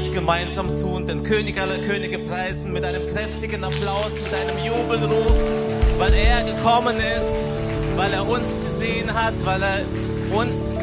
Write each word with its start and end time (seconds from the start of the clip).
jetzt 0.00 0.14
gemeinsam 0.14 0.76
tun, 0.76 1.06
den 1.06 1.22
König 1.22 1.60
aller 1.60 1.78
Könige 1.78 2.18
preisen 2.20 2.72
mit 2.72 2.84
einem 2.84 3.06
kräftigen 3.06 3.62
Applaus, 3.64 4.12
mit 4.14 4.32
einem 4.32 4.56
Jubelruf, 4.64 5.36
weil 5.98 6.14
er 6.14 6.42
gekommen 6.44 6.96
ist, 6.96 7.36
weil 7.96 8.12
er 8.12 8.26
uns 8.26 8.56
gesehen 8.56 9.12
hat, 9.12 9.34
weil 9.44 9.62
er 9.62 9.80
uns 10.34 10.76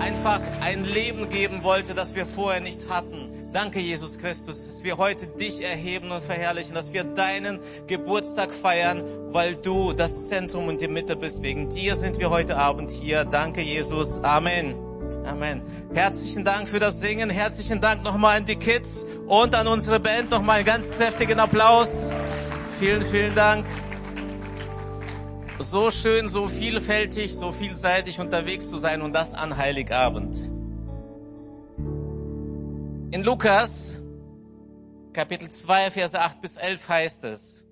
einfach 0.00 0.40
ein 0.60 0.84
Leben 0.84 1.28
geben 1.30 1.62
wollte, 1.62 1.94
das 1.94 2.14
wir 2.14 2.26
vorher 2.26 2.60
nicht 2.60 2.90
hatten. 2.90 3.28
Danke, 3.52 3.80
Jesus 3.80 4.18
Christus, 4.18 4.66
dass 4.66 4.84
wir 4.84 4.98
heute 4.98 5.26
dich 5.26 5.62
erheben 5.62 6.10
und 6.10 6.22
verherrlichen, 6.22 6.74
dass 6.74 6.92
wir 6.92 7.04
deinen 7.04 7.58
Geburtstag 7.86 8.52
feiern, 8.52 9.02
weil 9.30 9.56
du 9.56 9.94
das 9.94 10.28
Zentrum 10.28 10.68
und 10.68 10.82
die 10.82 10.88
Mitte 10.88 11.16
bist. 11.16 11.42
Wegen 11.42 11.70
dir 11.70 11.96
sind 11.96 12.18
wir 12.18 12.28
heute 12.28 12.58
Abend 12.58 12.90
hier. 12.90 13.24
Danke, 13.24 13.62
Jesus. 13.62 14.22
Amen. 14.22 14.87
Amen. 15.24 15.62
Herzlichen 15.92 16.44
Dank 16.44 16.68
für 16.68 16.78
das 16.78 17.00
Singen. 17.00 17.30
Herzlichen 17.30 17.80
Dank 17.80 18.02
nochmal 18.02 18.38
an 18.38 18.44
die 18.44 18.56
Kids 18.56 19.06
und 19.26 19.54
an 19.54 19.66
unsere 19.66 20.00
Band. 20.00 20.30
Nochmal 20.30 20.56
einen 20.56 20.66
ganz 20.66 20.90
kräftigen 20.90 21.38
Applaus. 21.38 22.10
Vielen, 22.78 23.02
vielen 23.02 23.34
Dank. 23.34 23.66
So 25.58 25.90
schön, 25.90 26.28
so 26.28 26.48
vielfältig, 26.48 27.34
so 27.34 27.52
vielseitig 27.52 28.20
unterwegs 28.20 28.68
zu 28.68 28.78
sein 28.78 29.02
und 29.02 29.12
das 29.12 29.34
an 29.34 29.56
Heiligabend. 29.56 30.36
In 33.10 33.22
Lukas 33.22 34.00
Kapitel 35.12 35.50
2, 35.50 35.90
Verse 35.90 36.20
8 36.20 36.40
bis 36.40 36.58
11 36.58 36.88
heißt 36.88 37.24
es, 37.24 37.66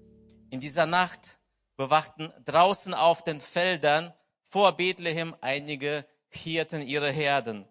in 0.51 0.59
dieser 0.59 0.87
Nacht 0.87 1.39
bewachten 1.77 2.33
draußen 2.45 2.93
auf 2.93 3.23
den 3.23 3.41
Feldern 3.41 4.13
vor 4.43 4.73
Bethlehem 4.73 5.37
einige 5.41 6.07
Hirten 6.37 6.83
ihre 6.83 7.11
Herden. 7.11 7.67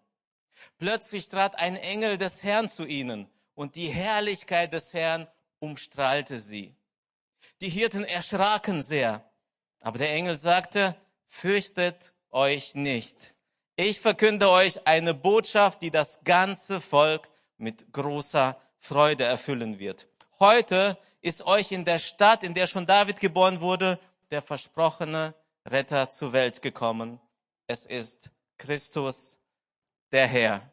Plötzlich 0.77 1.29
trat 1.29 1.57
ein 1.57 1.77
Engel 1.77 2.17
des 2.17 2.43
Herrn 2.43 2.67
zu 2.67 2.85
ihnen 2.85 3.27
und 3.53 3.75
die 3.75 3.87
Herrlichkeit 3.87 4.73
des 4.73 4.93
Herrn 4.93 5.27
umstrahlte 5.59 6.37
sie. 6.37 6.75
Die 7.61 7.69
Hirten 7.69 8.03
erschraken 8.03 8.81
sehr, 8.81 9.23
aber 9.79 9.99
der 9.99 10.11
Engel 10.13 10.35
sagte, 10.35 10.95
fürchtet 11.25 12.13
euch 12.31 12.75
nicht. 12.75 13.33
Ich 13.77 13.99
verkünde 13.99 14.49
euch 14.49 14.85
eine 14.87 15.13
Botschaft, 15.13 15.81
die 15.81 15.91
das 15.91 16.23
ganze 16.23 16.81
Volk 16.81 17.29
mit 17.57 17.91
großer 17.93 18.59
Freude 18.77 19.23
erfüllen 19.23 19.79
wird. 19.79 20.07
Heute 20.39 20.97
ist 21.21 21.45
euch 21.45 21.71
in 21.71 21.85
der 21.85 21.99
Stadt, 21.99 22.43
in 22.43 22.53
der 22.53 22.67
schon 22.67 22.85
David 22.85 23.19
geboren 23.19 23.61
wurde, 23.61 23.99
der 24.31 24.41
versprochene 24.41 25.33
Retter 25.65 26.09
zur 26.09 26.33
Welt 26.33 26.61
gekommen. 26.61 27.19
Es 27.67 27.85
ist 27.85 28.31
Christus, 28.57 29.39
der 30.11 30.27
Herr. 30.27 30.71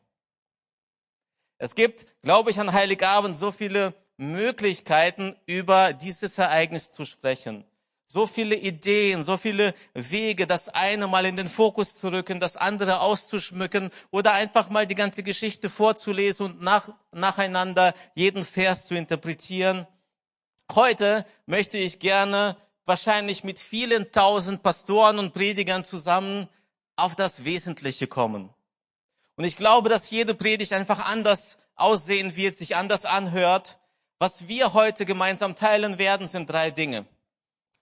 Es 1.58 1.74
gibt, 1.74 2.06
glaube 2.22 2.50
ich, 2.50 2.58
an 2.58 2.72
Heiligabend 2.72 3.36
so 3.36 3.52
viele 3.52 3.94
Möglichkeiten, 4.16 5.36
über 5.46 5.92
dieses 5.92 6.38
Ereignis 6.38 6.92
zu 6.92 7.04
sprechen 7.04 7.64
so 8.12 8.26
viele 8.26 8.56
Ideen, 8.56 9.22
so 9.22 9.38
viele 9.38 9.72
Wege, 9.94 10.46
das 10.46 10.68
eine 10.68 11.06
mal 11.06 11.24
in 11.24 11.34
den 11.34 11.48
Fokus 11.48 11.98
zu 11.98 12.12
rücken, 12.12 12.40
das 12.40 12.58
andere 12.58 13.00
auszuschmücken 13.00 13.90
oder 14.10 14.34
einfach 14.34 14.68
mal 14.68 14.86
die 14.86 14.94
ganze 14.94 15.22
Geschichte 15.22 15.70
vorzulesen 15.70 16.44
und 16.44 16.60
nach, 16.60 16.90
nacheinander 17.10 17.94
jeden 18.14 18.44
Vers 18.44 18.84
zu 18.84 18.94
interpretieren. 18.94 19.86
Heute 20.74 21.24
möchte 21.46 21.78
ich 21.78 22.00
gerne 22.00 22.54
wahrscheinlich 22.84 23.44
mit 23.44 23.58
vielen 23.58 24.12
tausend 24.12 24.62
Pastoren 24.62 25.18
und 25.18 25.32
Predigern 25.32 25.82
zusammen 25.82 26.48
auf 26.96 27.16
das 27.16 27.44
Wesentliche 27.44 28.06
kommen. 28.06 28.50
Und 29.36 29.44
ich 29.44 29.56
glaube, 29.56 29.88
dass 29.88 30.10
jede 30.10 30.34
Predigt 30.34 30.72
einfach 30.72 31.06
anders 31.06 31.58
aussehen 31.74 32.36
wird, 32.36 32.54
sich 32.54 32.76
anders 32.76 33.04
anhört. 33.04 33.78
Was 34.18 34.46
wir 34.46 34.72
heute 34.72 35.04
gemeinsam 35.04 35.56
teilen 35.56 35.98
werden, 35.98 36.26
sind 36.28 36.50
drei 36.50 36.70
Dinge. 36.70 37.06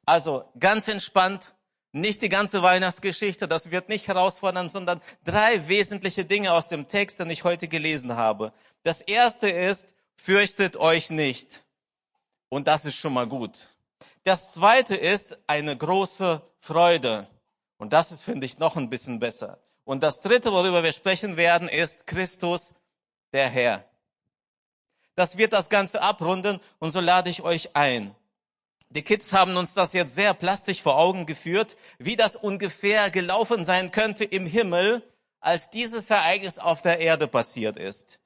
Also 0.07 0.45
ganz 0.59 0.89
entspannt, 0.89 1.55
nicht 1.93 2.23
die 2.23 2.29
ganze 2.29 2.63
Weihnachtsgeschichte, 2.63 3.49
das 3.49 3.71
wird 3.71 3.89
nicht 3.89 4.09
herausfordern, 4.09 4.69
sondern 4.69 5.01
drei 5.25 5.69
wesentliche 5.69 6.25
Dinge 6.25 6.53
aus 6.53 6.69
dem 6.69 6.87
Text, 6.89 7.19
den 7.19 7.31
ich 7.31 7.45
heute 7.45 7.69
gelesen 7.69 8.17
habe. 8.17 8.53
Das 8.85 9.01
erste 9.01 9.51
ist, 9.51 9.95
fürchtet 10.15 10.77
euch 10.77 11.11
nicht. 11.11 11.65
Und 12.49 12.69
das 12.69 12.85
ist 12.85 12.97
schon 12.97 13.13
mal 13.13 13.27
gut. 13.27 13.69
Das 14.25 14.53
zweite 14.53 14.95
ist 14.95 15.37
eine 15.47 15.77
große 15.77 16.43
Freude. 16.59 17.27
Und 17.81 17.95
das 17.95 18.13
ist, 18.13 18.23
finde 18.23 18.45
ich, 18.45 18.59
noch 18.59 18.77
ein 18.77 18.91
bisschen 18.91 19.21
besser. 19.21 19.59
Und 19.85 20.03
das 20.03 20.21
dritte, 20.21 20.53
worüber 20.53 20.83
wir 20.83 20.93
sprechen 20.93 21.39
werden, 21.39 21.67
ist 21.67 22.07
Christus, 22.07 22.75
der 23.33 23.49
Herr. 23.49 23.87
Das 25.15 25.39
wird 25.39 25.55
das 25.55 25.71
Ganze 25.71 26.03
abrunden 26.03 26.61
und 26.79 26.91
so 26.91 27.01
lade 27.01 27.31
ich 27.31 27.43
euch 27.43 27.75
ein. 27.75 28.15
Die 28.91 29.03
Kids 29.03 29.33
haben 29.33 29.57
uns 29.57 29.73
das 29.73 29.95
jetzt 29.95 30.15
sehr 30.15 30.35
plastisch 30.35 30.83
vor 30.83 30.99
Augen 30.99 31.25
geführt, 31.25 31.79
wie 31.99 32.17
das 32.17 32.37
ungefähr 32.37 33.11
gelaufen 33.11 33.65
sein 33.65 33.91
könnte 33.91 34.27
im 34.27 34.45
Himmel, 34.45 35.03
als 35.41 35.71
dieses 35.71 36.11
Ereignis 36.11 36.59
auf 36.59 36.83
der 36.83 36.99
Erde 36.99 37.29
passiert 37.29 37.79
ist. 37.79 38.21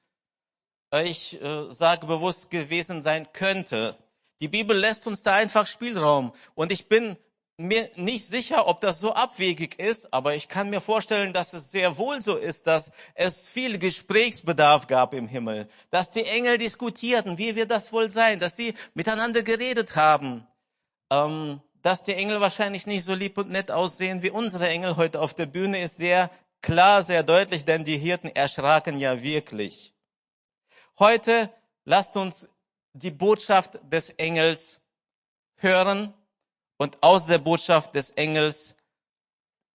Ich 0.91 1.41
äh, 1.41 1.71
sage 1.71 2.07
bewusst 2.07 2.49
gewesen 2.49 3.01
sein 3.01 3.31
könnte. 3.31 3.95
Die 4.41 4.49
Bibel 4.49 4.77
lässt 4.77 5.07
uns 5.07 5.23
da 5.23 5.33
einfach 5.33 5.65
Spielraum. 5.65 6.33
Und 6.55 6.73
ich 6.73 6.89
bin 6.89 7.15
mir 7.57 7.89
nicht 7.95 8.25
sicher, 8.25 8.67
ob 8.67 8.81
das 8.81 8.99
so 8.99 9.13
abwegig 9.13 9.79
ist, 9.79 10.13
aber 10.13 10.35
ich 10.35 10.49
kann 10.49 10.69
mir 10.69 10.81
vorstellen, 10.81 11.31
dass 11.31 11.53
es 11.53 11.71
sehr 11.71 11.97
wohl 11.97 12.21
so 12.21 12.35
ist, 12.35 12.67
dass 12.67 12.91
es 13.13 13.47
viel 13.47 13.77
Gesprächsbedarf 13.77 14.87
gab 14.87 15.13
im 15.13 15.27
Himmel, 15.27 15.67
dass 15.89 16.11
die 16.11 16.25
Engel 16.25 16.57
diskutierten, 16.57 17.37
wie 17.37 17.55
wird 17.55 17.71
das 17.71 17.93
wohl 17.93 18.09
sein, 18.09 18.39
dass 18.39 18.55
sie 18.55 18.73
miteinander 18.93 19.41
geredet 19.41 19.95
haben 19.95 20.45
ähm, 21.09 21.61
dass 21.81 22.03
die 22.03 22.13
Engel 22.13 22.41
wahrscheinlich 22.41 22.87
nicht 22.87 23.03
so 23.03 23.13
lieb 23.13 23.37
und 23.37 23.51
nett 23.51 23.69
aussehen 23.71 24.23
wie 24.23 24.31
unsere 24.31 24.67
Engel 24.67 24.97
heute 24.97 25.21
auf 25.21 25.33
der 25.33 25.45
Bühne, 25.45 25.81
ist 25.81 25.97
sehr 25.97 26.31
klar, 26.61 27.03
sehr 27.03 27.23
deutlich, 27.23 27.65
denn 27.65 27.83
die 27.83 27.97
Hirten 27.97 28.29
erschraken 28.29 28.97
ja 28.97 29.21
wirklich. 29.21 29.93
Heute 30.97 31.51
lasst 31.83 32.17
uns 32.17 32.49
die 32.93 33.11
Botschaft 33.11 33.79
des 33.83 34.09
Engels 34.11 34.81
hören 35.57 36.13
und 36.77 37.01
aus 37.03 37.25
der 37.25 37.39
Botschaft 37.39 37.95
des 37.95 38.11
Engels 38.11 38.75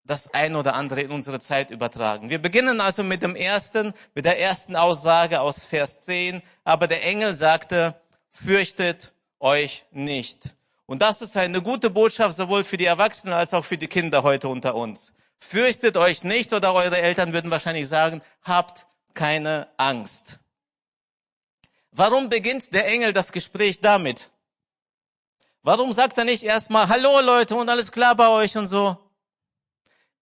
das 0.04 0.32
ein 0.34 0.56
oder 0.56 0.74
andere 0.74 1.02
in 1.02 1.10
unsere 1.10 1.40
Zeit 1.40 1.70
übertragen. 1.70 2.30
Wir 2.30 2.40
beginnen 2.40 2.80
also 2.80 3.02
mit 3.02 3.22
dem 3.22 3.36
ersten, 3.36 3.94
mit 4.14 4.24
der 4.24 4.40
ersten 4.40 4.74
Aussage 4.76 5.40
aus 5.40 5.64
Vers 5.64 6.02
10. 6.02 6.42
Aber 6.64 6.86
der 6.86 7.04
Engel 7.04 7.34
sagte, 7.34 7.94
fürchtet 8.32 9.12
euch 9.38 9.84
nicht. 9.92 10.56
Und 10.86 11.00
das 11.02 11.22
ist 11.22 11.36
eine 11.36 11.62
gute 11.62 11.90
Botschaft 11.90 12.36
sowohl 12.36 12.64
für 12.64 12.76
die 12.76 12.86
Erwachsenen 12.86 13.34
als 13.34 13.54
auch 13.54 13.64
für 13.64 13.78
die 13.78 13.86
Kinder 13.86 14.22
heute 14.24 14.48
unter 14.48 14.74
uns. 14.74 15.12
Fürchtet 15.38 15.96
euch 15.96 16.24
nicht 16.24 16.52
oder 16.52 16.74
eure 16.74 16.98
Eltern 16.98 17.32
würden 17.32 17.50
wahrscheinlich 17.50 17.88
sagen, 17.88 18.22
habt 18.42 18.86
keine 19.14 19.68
Angst. 19.76 20.40
Warum 21.92 22.28
beginnt 22.28 22.74
der 22.74 22.86
Engel 22.88 23.12
das 23.12 23.32
Gespräch 23.32 23.80
damit? 23.80 24.30
Warum 25.62 25.92
sagt 25.92 26.16
er 26.16 26.24
nicht 26.24 26.42
erstmal, 26.42 26.88
hallo 26.88 27.20
Leute 27.20 27.54
und 27.54 27.68
alles 27.68 27.92
klar 27.92 28.14
bei 28.14 28.28
euch 28.28 28.56
und 28.56 28.66
so? 28.66 28.96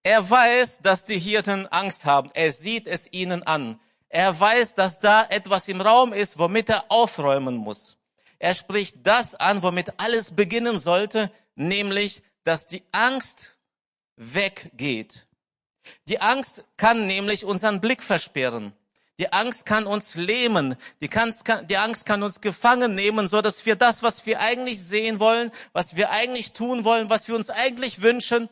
Er 0.02 0.28
weiß, 0.28 0.80
dass 0.80 1.04
die 1.04 1.18
Hirten 1.18 1.68
Angst 1.68 2.06
haben. 2.06 2.30
Er 2.34 2.50
sieht 2.50 2.88
es 2.88 3.12
ihnen 3.12 3.44
an. 3.44 3.78
Er 4.08 4.38
weiß, 4.38 4.74
dass 4.74 4.98
da 4.98 5.24
etwas 5.28 5.68
im 5.68 5.80
Raum 5.80 6.12
ist, 6.12 6.40
womit 6.40 6.70
er 6.70 6.90
aufräumen 6.90 7.54
muss. 7.54 7.98
Er 8.40 8.54
spricht 8.54 9.06
das 9.06 9.36
an, 9.36 9.62
womit 9.62 10.00
alles 10.00 10.32
beginnen 10.34 10.78
sollte, 10.78 11.30
nämlich, 11.54 12.22
dass 12.42 12.66
die 12.66 12.82
Angst 12.90 13.58
weggeht. 14.16 15.28
Die 16.08 16.20
Angst 16.20 16.64
kann 16.76 17.06
nämlich 17.06 17.44
unseren 17.44 17.80
Blick 17.80 18.02
versperren. 18.02 18.72
Die 19.18 19.32
Angst 19.32 19.66
kann 19.66 19.86
uns 19.86 20.14
lähmen. 20.14 20.76
Die, 21.00 21.08
die, 21.08 21.76
Angst 21.76 22.06
kann 22.06 22.22
uns 22.22 22.40
gefangen 22.40 22.94
nehmen, 22.94 23.26
so 23.26 23.42
dass 23.42 23.66
wir 23.66 23.74
das, 23.74 24.02
was 24.02 24.26
wir 24.26 24.40
eigentlich 24.40 24.80
sehen 24.80 25.18
wollen, 25.18 25.50
was 25.72 25.96
wir 25.96 26.10
eigentlich 26.10 26.52
tun 26.52 26.84
wollen, 26.84 27.10
was 27.10 27.26
wir 27.26 27.34
uns 27.34 27.50
eigentlich 27.50 28.00
wünschen, 28.00 28.48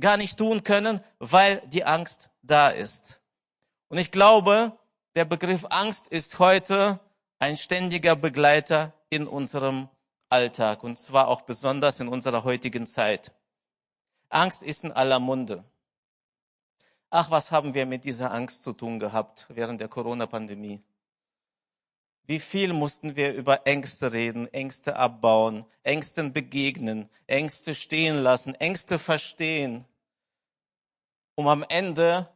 gar 0.00 0.16
nicht 0.16 0.38
tun 0.38 0.64
können, 0.64 1.02
weil 1.18 1.62
die 1.66 1.84
Angst 1.84 2.30
da 2.42 2.70
ist. 2.70 3.20
Und 3.88 3.98
ich 3.98 4.10
glaube, 4.10 4.78
der 5.14 5.24
Begriff 5.24 5.66
Angst 5.68 6.08
ist 6.08 6.38
heute 6.38 7.00
ein 7.38 7.56
ständiger 7.56 8.16
Begleiter 8.16 8.92
in 9.10 9.26
unserem 9.26 9.88
Alltag 10.30 10.84
und 10.84 10.98
zwar 10.98 11.28
auch 11.28 11.42
besonders 11.42 12.00
in 12.00 12.08
unserer 12.08 12.44
heutigen 12.44 12.86
Zeit. 12.86 13.32
Angst 14.28 14.62
ist 14.62 14.84
in 14.84 14.92
aller 14.92 15.18
Munde. 15.18 15.64
Ach, 17.10 17.30
was 17.30 17.50
haben 17.50 17.72
wir 17.72 17.86
mit 17.86 18.04
dieser 18.04 18.32
Angst 18.32 18.64
zu 18.64 18.74
tun 18.74 18.98
gehabt 18.98 19.46
während 19.48 19.80
der 19.80 19.88
Corona-Pandemie? 19.88 20.82
Wie 22.26 22.38
viel 22.38 22.74
mussten 22.74 23.16
wir 23.16 23.32
über 23.32 23.66
Ängste 23.66 24.12
reden, 24.12 24.52
Ängste 24.52 24.96
abbauen, 24.96 25.64
Ängsten 25.82 26.34
begegnen, 26.34 27.08
Ängste 27.26 27.74
stehen 27.74 28.18
lassen, 28.18 28.54
Ängste 28.56 28.98
verstehen, 28.98 29.86
um 31.34 31.48
am 31.48 31.64
Ende, 31.70 32.28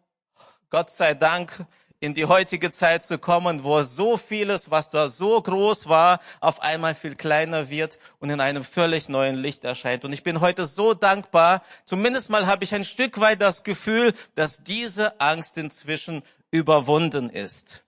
Gott 0.70 0.88
sei 0.88 1.12
Dank, 1.12 1.66
in 2.02 2.14
die 2.14 2.24
heutige 2.24 2.72
Zeit 2.72 3.04
zu 3.04 3.16
kommen, 3.16 3.62
wo 3.62 3.80
so 3.82 4.16
vieles, 4.16 4.72
was 4.72 4.90
da 4.90 5.06
so 5.06 5.40
groß 5.40 5.88
war, 5.88 6.18
auf 6.40 6.60
einmal 6.60 6.96
viel 6.96 7.14
kleiner 7.14 7.70
wird 7.70 7.96
und 8.18 8.28
in 8.28 8.40
einem 8.40 8.64
völlig 8.64 9.08
neuen 9.08 9.36
Licht 9.36 9.62
erscheint. 9.62 10.04
Und 10.04 10.12
ich 10.12 10.24
bin 10.24 10.40
heute 10.40 10.66
so 10.66 10.94
dankbar. 10.94 11.62
Zumindest 11.84 12.28
mal 12.28 12.48
habe 12.48 12.64
ich 12.64 12.74
ein 12.74 12.82
Stück 12.82 13.20
weit 13.20 13.40
das 13.40 13.62
Gefühl, 13.62 14.14
dass 14.34 14.64
diese 14.64 15.20
Angst 15.20 15.56
inzwischen 15.58 16.24
überwunden 16.50 17.30
ist. 17.30 17.84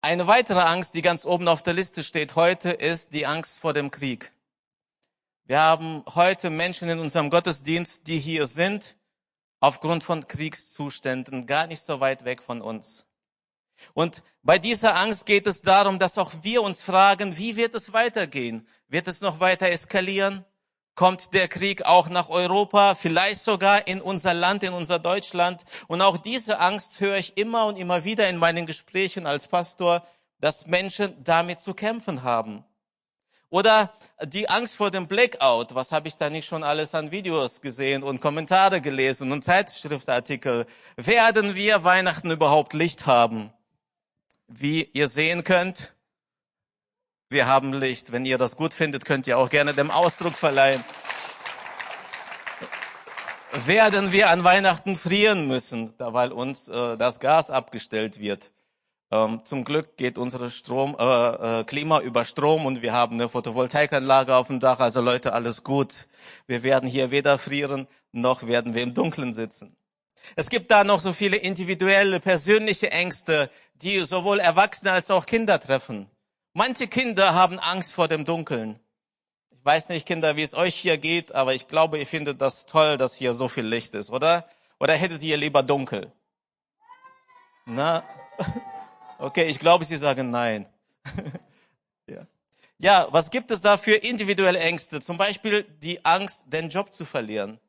Eine 0.00 0.26
weitere 0.26 0.60
Angst, 0.60 0.94
die 0.94 1.02
ganz 1.02 1.26
oben 1.26 1.48
auf 1.48 1.62
der 1.62 1.74
Liste 1.74 2.02
steht 2.02 2.34
heute, 2.34 2.70
ist 2.70 3.12
die 3.12 3.26
Angst 3.26 3.60
vor 3.60 3.74
dem 3.74 3.90
Krieg. 3.90 4.32
Wir 5.44 5.60
haben 5.60 6.02
heute 6.14 6.48
Menschen 6.48 6.88
in 6.88 6.98
unserem 6.98 7.28
Gottesdienst, 7.28 8.06
die 8.06 8.18
hier 8.18 8.46
sind, 8.46 8.96
aufgrund 9.60 10.02
von 10.02 10.26
Kriegszuständen, 10.26 11.46
gar 11.46 11.66
nicht 11.66 11.82
so 11.82 12.00
weit 12.00 12.24
weg 12.24 12.42
von 12.42 12.62
uns. 12.62 13.06
Und 13.94 14.22
bei 14.42 14.58
dieser 14.58 14.96
Angst 14.96 15.26
geht 15.26 15.46
es 15.46 15.62
darum, 15.62 15.98
dass 15.98 16.18
auch 16.18 16.32
wir 16.42 16.62
uns 16.62 16.82
fragen, 16.82 17.38
wie 17.38 17.56
wird 17.56 17.74
es 17.74 17.92
weitergehen? 17.92 18.66
Wird 18.88 19.08
es 19.08 19.20
noch 19.20 19.40
weiter 19.40 19.68
eskalieren? 19.68 20.44
Kommt 20.94 21.32
der 21.32 21.48
Krieg 21.48 21.86
auch 21.86 22.08
nach 22.08 22.28
Europa, 22.28 22.94
vielleicht 22.94 23.40
sogar 23.40 23.86
in 23.86 24.02
unser 24.02 24.34
Land, 24.34 24.62
in 24.62 24.74
unser 24.74 24.98
Deutschland? 24.98 25.64
Und 25.88 26.02
auch 26.02 26.18
diese 26.18 26.58
Angst 26.58 27.00
höre 27.00 27.16
ich 27.16 27.38
immer 27.38 27.66
und 27.66 27.76
immer 27.76 28.04
wieder 28.04 28.28
in 28.28 28.36
meinen 28.36 28.66
Gesprächen 28.66 29.26
als 29.26 29.46
Pastor, 29.46 30.06
dass 30.40 30.66
Menschen 30.66 31.22
damit 31.22 31.60
zu 31.60 31.74
kämpfen 31.74 32.22
haben. 32.22 32.64
Oder 33.50 33.92
die 34.24 34.48
Angst 34.48 34.76
vor 34.76 34.92
dem 34.92 35.08
Blackout. 35.08 35.74
Was 35.74 35.90
habe 35.90 36.06
ich 36.06 36.16
da 36.16 36.30
nicht 36.30 36.46
schon 36.46 36.62
alles 36.62 36.94
an 36.94 37.10
Videos 37.10 37.60
gesehen 37.60 38.04
und 38.04 38.20
Kommentare 38.20 38.80
gelesen 38.80 39.32
und 39.32 39.42
Zeitschriftartikel? 39.44 40.66
Werden 40.96 41.56
wir 41.56 41.82
Weihnachten 41.82 42.30
überhaupt 42.30 42.74
Licht 42.74 43.06
haben? 43.06 43.52
Wie 44.46 44.84
ihr 44.92 45.08
sehen 45.08 45.42
könnt, 45.42 45.94
wir 47.28 47.46
haben 47.46 47.72
Licht. 47.72 48.12
Wenn 48.12 48.24
ihr 48.24 48.38
das 48.38 48.56
gut 48.56 48.72
findet, 48.72 49.04
könnt 49.04 49.26
ihr 49.26 49.38
auch 49.38 49.48
gerne 49.48 49.74
dem 49.74 49.90
Ausdruck 49.90 50.34
verleihen. 50.34 50.82
Werden 53.52 54.12
wir 54.12 54.30
an 54.30 54.44
Weihnachten 54.44 54.94
frieren 54.94 55.48
müssen, 55.48 55.94
da 55.98 56.12
weil 56.12 56.30
uns 56.30 56.68
äh, 56.68 56.96
das 56.96 57.18
Gas 57.18 57.50
abgestellt 57.50 58.20
wird? 58.20 58.52
Ähm, 59.12 59.40
zum 59.44 59.64
Glück 59.64 59.96
geht 59.96 60.18
unsere 60.18 60.50
Strom, 60.50 60.96
äh, 60.98 61.60
äh, 61.60 61.64
Klima 61.64 62.00
über 62.00 62.24
Strom 62.24 62.64
und 62.64 62.80
wir 62.80 62.92
haben 62.92 63.14
eine 63.14 63.28
Photovoltaikanlage 63.28 64.36
auf 64.36 64.46
dem 64.46 64.60
Dach. 64.60 64.78
Also 64.78 65.00
Leute, 65.00 65.32
alles 65.32 65.64
gut. 65.64 66.06
Wir 66.46 66.62
werden 66.62 66.88
hier 66.88 67.10
weder 67.10 67.36
frieren, 67.36 67.88
noch 68.12 68.46
werden 68.46 68.74
wir 68.74 68.82
im 68.82 68.94
Dunkeln 68.94 69.32
sitzen. 69.32 69.76
Es 70.36 70.48
gibt 70.48 70.70
da 70.70 70.84
noch 70.84 71.00
so 71.00 71.12
viele 71.12 71.36
individuelle, 71.36 72.20
persönliche 72.20 72.92
Ängste, 72.92 73.50
die 73.74 74.00
sowohl 74.00 74.38
Erwachsene 74.38 74.92
als 74.92 75.10
auch 75.10 75.26
Kinder 75.26 75.58
treffen. 75.58 76.08
Manche 76.52 76.86
Kinder 76.86 77.34
haben 77.34 77.58
Angst 77.58 77.94
vor 77.94 78.06
dem 78.06 78.24
Dunkeln. 78.24 78.78
Ich 79.50 79.64
weiß 79.64 79.88
nicht, 79.88 80.06
Kinder, 80.06 80.36
wie 80.36 80.42
es 80.42 80.54
euch 80.54 80.74
hier 80.74 80.98
geht, 80.98 81.34
aber 81.34 81.54
ich 81.54 81.66
glaube, 81.66 81.98
ihr 81.98 82.06
findet 82.06 82.40
das 82.40 82.66
toll, 82.66 82.96
dass 82.96 83.14
hier 83.14 83.32
so 83.32 83.48
viel 83.48 83.66
Licht 83.66 83.94
ist, 83.94 84.10
oder? 84.10 84.48
Oder 84.78 84.94
hättet 84.94 85.22
ihr 85.22 85.36
lieber 85.36 85.62
dunkel? 85.62 86.12
Na? 87.66 88.04
Okay, 89.20 89.44
ich 89.44 89.58
glaube, 89.58 89.84
Sie 89.84 89.96
sagen 89.96 90.30
nein. 90.30 90.66
ja. 92.06 92.26
ja, 92.78 93.06
was 93.10 93.30
gibt 93.30 93.50
es 93.50 93.60
da 93.60 93.76
für 93.76 93.94
individuelle 93.94 94.58
Ängste? 94.58 94.98
Zum 95.02 95.18
Beispiel 95.18 95.64
die 95.64 96.02
Angst, 96.06 96.46
den 96.46 96.70
Job 96.70 96.90
zu 96.90 97.04
verlieren. 97.04 97.60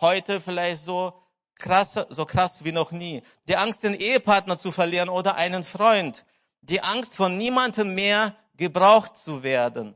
Heute 0.00 0.40
vielleicht 0.40 0.82
so 0.82 1.14
krass, 1.54 1.94
so 2.08 2.24
krass 2.24 2.64
wie 2.64 2.72
noch 2.72 2.90
nie. 2.90 3.22
Die 3.48 3.56
Angst, 3.56 3.84
den 3.84 3.94
Ehepartner 3.94 4.58
zu 4.58 4.72
verlieren 4.72 5.08
oder 5.08 5.36
einen 5.36 5.62
Freund. 5.62 6.26
Die 6.60 6.80
Angst, 6.80 7.16
von 7.16 7.38
niemandem 7.38 7.94
mehr 7.94 8.34
gebraucht 8.56 9.16
zu 9.16 9.44
werden. 9.44 9.94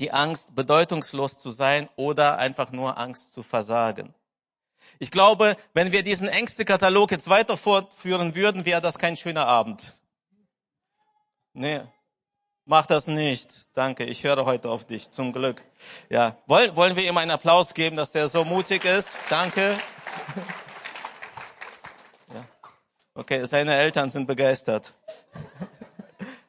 Die 0.00 0.10
Angst, 0.10 0.56
bedeutungslos 0.56 1.38
zu 1.38 1.50
sein 1.50 1.88
oder 1.94 2.38
einfach 2.38 2.72
nur 2.72 2.98
Angst 2.98 3.32
zu 3.32 3.44
versagen. 3.44 4.12
Ich 4.98 5.10
glaube, 5.10 5.56
wenn 5.74 5.92
wir 5.92 6.02
diesen 6.02 6.28
Ängstekatalog 6.28 7.10
jetzt 7.10 7.28
weiter 7.28 7.56
fortführen 7.56 8.34
würden, 8.34 8.64
wäre 8.64 8.80
das 8.80 8.98
kein 8.98 9.16
schöner 9.16 9.46
Abend. 9.46 9.92
Nee, 11.52 11.82
mach 12.64 12.86
das 12.86 13.06
nicht. 13.06 13.76
Danke, 13.76 14.04
ich 14.04 14.24
höre 14.24 14.44
heute 14.44 14.70
auf 14.70 14.86
dich, 14.86 15.10
zum 15.10 15.32
Glück. 15.32 15.62
Ja, 16.10 16.36
wollen, 16.46 16.76
wollen 16.76 16.96
wir 16.96 17.08
ihm 17.08 17.16
einen 17.16 17.30
Applaus 17.30 17.74
geben, 17.74 17.96
dass 17.96 18.14
er 18.14 18.28
so 18.28 18.44
mutig 18.44 18.84
ist? 18.84 19.16
Danke. 19.30 19.78
Ja. 22.34 22.44
Okay, 23.14 23.44
seine 23.46 23.74
Eltern 23.76 24.10
sind 24.10 24.26
begeistert. 24.26 24.92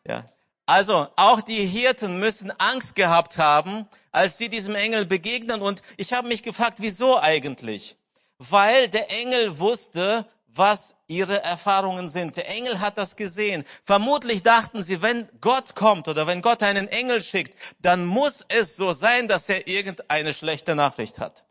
Ja. 0.06 0.26
Also, 0.66 1.08
auch 1.16 1.40
die 1.40 1.66
Hirten 1.66 2.20
müssen 2.20 2.52
Angst 2.60 2.96
gehabt 2.96 3.38
haben, 3.38 3.88
als 4.12 4.38
sie 4.38 4.50
diesem 4.50 4.76
Engel 4.76 5.06
begegnen. 5.06 5.62
Und 5.62 5.82
ich 5.96 6.12
habe 6.12 6.28
mich 6.28 6.44
gefragt, 6.44 6.80
wieso 6.82 7.18
eigentlich? 7.18 7.96
Weil 8.38 8.90
der 8.90 9.10
Engel 9.12 9.60
wusste, 9.60 10.26
was 10.58 10.98
ihre 11.08 11.44
Erfahrungen 11.44 12.08
sind. 12.08 12.36
Der 12.36 12.50
Engel 12.50 12.80
hat 12.80 12.98
das 12.98 13.16
gesehen. 13.16 13.64
Vermutlich 13.84 14.44
dachten 14.44 14.84
sie, 14.84 15.02
wenn 15.02 15.30
Gott 15.40 15.76
kommt 15.76 16.08
oder 16.08 16.28
wenn 16.28 16.42
Gott 16.42 16.64
einen 16.64 16.88
Engel 16.88 17.22
schickt, 17.22 17.56
dann 17.80 18.06
muss 18.06 18.46
es 18.50 18.76
so 18.76 18.94
sein, 18.94 19.28
dass 19.28 19.50
er 19.50 19.68
irgendeine 19.68 20.34
schlechte 20.34 20.76
Nachricht 20.76 21.20
hat. 21.20 21.46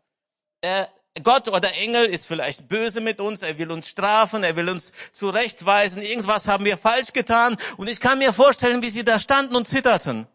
Er, 0.61 0.89
Gott 1.23 1.47
oder 1.47 1.73
Engel 1.75 2.05
ist 2.05 2.27
vielleicht 2.27 2.67
böse 2.67 3.01
mit 3.01 3.21
uns, 3.21 3.41
er 3.41 3.57
will 3.57 3.71
uns 3.71 3.87
strafen, 3.89 4.43
er 4.43 4.55
will 4.55 4.69
uns 4.69 4.91
zurechtweisen, 5.11 6.01
irgendwas 6.01 6.47
haben 6.47 6.65
wir 6.65 6.77
falsch 6.77 7.13
getan 7.13 7.57
und 7.77 7.89
ich 7.89 7.99
kann 7.99 8.19
mir 8.19 8.33
vorstellen, 8.33 8.81
wie 8.81 8.89
sie 8.89 9.03
da 9.03 9.17
standen 9.17 9.55
und 9.55 9.67
zitterten. 9.67 10.27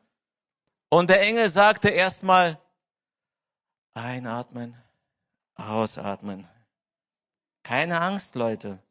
Und 0.89 1.09
der 1.09 1.21
Engel 1.21 1.49
sagte 1.51 1.89
erstmal, 1.89 2.59
einatmen, 3.95 4.82
Ausatmen. 5.57 6.47
Keine 7.63 8.01
Angst, 8.01 8.35
Leute. 8.35 8.83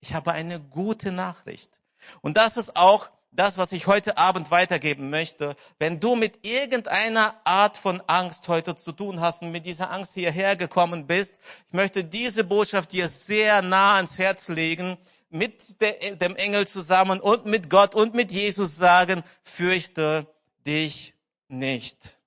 Ich 0.00 0.14
habe 0.14 0.32
eine 0.32 0.60
gute 0.60 1.12
Nachricht. 1.12 1.80
Und 2.22 2.36
das 2.36 2.56
ist 2.56 2.76
auch 2.76 3.10
das, 3.32 3.58
was 3.58 3.72
ich 3.72 3.86
heute 3.86 4.18
Abend 4.18 4.50
weitergeben 4.50 5.10
möchte. 5.10 5.54
Wenn 5.78 6.00
du 6.00 6.16
mit 6.16 6.44
irgendeiner 6.44 7.40
Art 7.44 7.78
von 7.78 8.02
Angst 8.06 8.48
heute 8.48 8.74
zu 8.74 8.92
tun 8.92 9.20
hast 9.20 9.42
und 9.42 9.52
mit 9.52 9.66
dieser 9.66 9.90
Angst 9.90 10.14
hierher 10.14 10.56
gekommen 10.56 11.06
bist, 11.06 11.38
ich 11.68 11.74
möchte 11.74 12.02
diese 12.04 12.44
Botschaft 12.44 12.92
dir 12.92 13.08
sehr 13.08 13.62
nah 13.62 13.96
ans 13.96 14.18
Herz 14.18 14.48
legen, 14.48 14.96
mit 15.30 15.80
dem 15.80 16.34
Engel 16.34 16.66
zusammen 16.66 17.20
und 17.20 17.46
mit 17.46 17.70
Gott 17.70 17.94
und 17.94 18.14
mit 18.14 18.32
Jesus 18.32 18.76
sagen, 18.76 19.22
fürchte 19.44 20.26
dich 20.66 21.14
nicht. 21.46 22.18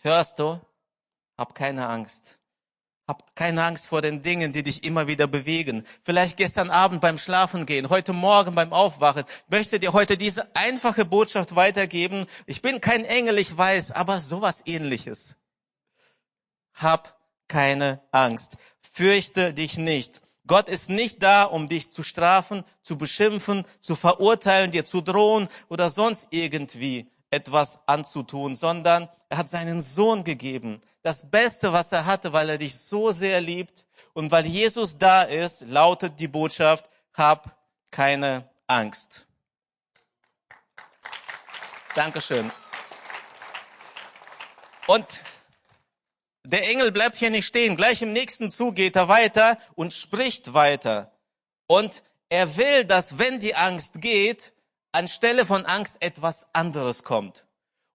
Hörst 0.00 0.38
du? 0.38 0.58
Hab 1.36 1.54
keine 1.54 1.88
Angst. 1.88 2.39
Hab 3.10 3.34
keine 3.34 3.64
Angst 3.64 3.88
vor 3.88 4.02
den 4.02 4.22
Dingen, 4.22 4.52
die 4.52 4.62
dich 4.62 4.84
immer 4.84 5.08
wieder 5.08 5.26
bewegen. 5.26 5.82
Vielleicht 6.04 6.36
gestern 6.36 6.70
Abend 6.70 7.00
beim 7.00 7.18
Schlafen 7.18 7.66
gehen, 7.66 7.88
heute 7.88 8.12
Morgen 8.12 8.54
beim 8.54 8.72
Aufwachen. 8.72 9.24
Ich 9.26 9.50
möchte 9.50 9.80
dir 9.80 9.92
heute 9.92 10.16
diese 10.16 10.54
einfache 10.54 11.04
Botschaft 11.04 11.56
weitergeben. 11.56 12.26
Ich 12.46 12.62
bin 12.62 12.80
kein 12.80 13.04
Engel, 13.04 13.38
ich 13.38 13.58
weiß, 13.58 13.90
aber 13.90 14.20
sowas 14.20 14.62
ähnliches. 14.64 15.34
Hab 16.72 17.18
keine 17.48 18.00
Angst. 18.12 18.58
Fürchte 18.80 19.54
dich 19.54 19.76
nicht. 19.76 20.22
Gott 20.46 20.68
ist 20.68 20.88
nicht 20.88 21.20
da, 21.20 21.42
um 21.42 21.68
dich 21.68 21.90
zu 21.90 22.04
strafen, 22.04 22.62
zu 22.80 22.96
beschimpfen, 22.96 23.64
zu 23.80 23.96
verurteilen, 23.96 24.70
dir 24.70 24.84
zu 24.84 25.00
drohen 25.00 25.48
oder 25.68 25.90
sonst 25.90 26.28
irgendwie 26.30 27.10
etwas 27.30 27.80
anzutun, 27.86 28.54
sondern 28.54 29.08
er 29.28 29.38
hat 29.38 29.48
seinen 29.48 29.80
Sohn 29.80 30.24
gegeben. 30.24 30.82
Das 31.02 31.30
Beste, 31.30 31.72
was 31.72 31.92
er 31.92 32.06
hatte, 32.06 32.32
weil 32.32 32.50
er 32.50 32.58
dich 32.58 32.78
so 32.78 33.10
sehr 33.10 33.40
liebt 33.40 33.86
und 34.12 34.30
weil 34.30 34.46
Jesus 34.46 34.98
da 34.98 35.22
ist, 35.22 35.62
lautet 35.68 36.18
die 36.18 36.28
Botschaft, 36.28 36.90
hab 37.14 37.56
keine 37.90 38.48
Angst. 38.66 39.26
Dankeschön. 41.94 42.50
Und 44.86 45.22
der 46.44 46.68
Engel 46.68 46.90
bleibt 46.90 47.16
hier 47.16 47.30
nicht 47.30 47.46
stehen. 47.46 47.76
Gleich 47.76 48.02
im 48.02 48.12
nächsten 48.12 48.50
Zug 48.50 48.74
geht 48.74 48.96
er 48.96 49.08
weiter 49.08 49.58
und 49.74 49.94
spricht 49.94 50.54
weiter. 50.54 51.12
Und 51.66 52.02
er 52.28 52.56
will, 52.56 52.84
dass 52.84 53.18
wenn 53.18 53.38
die 53.38 53.54
Angst 53.54 54.00
geht, 54.00 54.52
anstelle 54.92 55.46
von 55.46 55.66
Angst 55.66 55.98
etwas 56.00 56.46
anderes 56.52 57.04
kommt. 57.04 57.44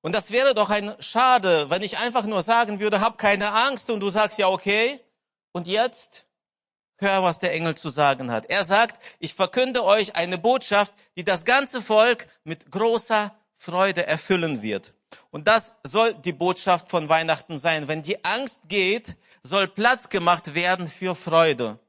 Und 0.01 0.13
das 0.13 0.31
wäre 0.31 0.53
doch 0.53 0.69
ein 0.69 0.95
Schade, 0.99 1.69
wenn 1.69 1.81
ich 1.81 1.97
einfach 1.97 2.25
nur 2.25 2.43
sagen 2.43 2.79
würde, 2.79 3.01
hab 3.01 3.17
keine 3.17 3.51
Angst 3.51 3.89
und 3.89 3.99
du 4.01 4.09
sagst 4.09 4.37
ja 4.37 4.47
okay. 4.47 4.99
Und 5.51 5.67
jetzt 5.67 6.25
hör, 6.97 7.23
was 7.23 7.39
der 7.39 7.53
Engel 7.53 7.75
zu 7.75 7.89
sagen 7.89 8.31
hat. 8.31 8.45
Er 8.45 8.63
sagt, 8.63 9.01
ich 9.19 9.33
verkünde 9.33 9.83
euch 9.83 10.15
eine 10.15 10.37
Botschaft, 10.37 10.93
die 11.17 11.23
das 11.23 11.43
ganze 11.43 11.81
Volk 11.81 12.27
mit 12.43 12.71
großer 12.71 13.35
Freude 13.53 14.05
erfüllen 14.05 14.61
wird. 14.61 14.93
Und 15.31 15.47
das 15.47 15.75
soll 15.83 16.13
die 16.13 16.33
Botschaft 16.33 16.89
von 16.89 17.09
Weihnachten 17.09 17.57
sein. 17.57 17.87
Wenn 17.87 18.01
die 18.01 18.23
Angst 18.23 18.69
geht, 18.69 19.15
soll 19.43 19.67
Platz 19.67 20.09
gemacht 20.09 20.53
werden 20.55 20.87
für 20.87 21.15
Freude. 21.15 21.79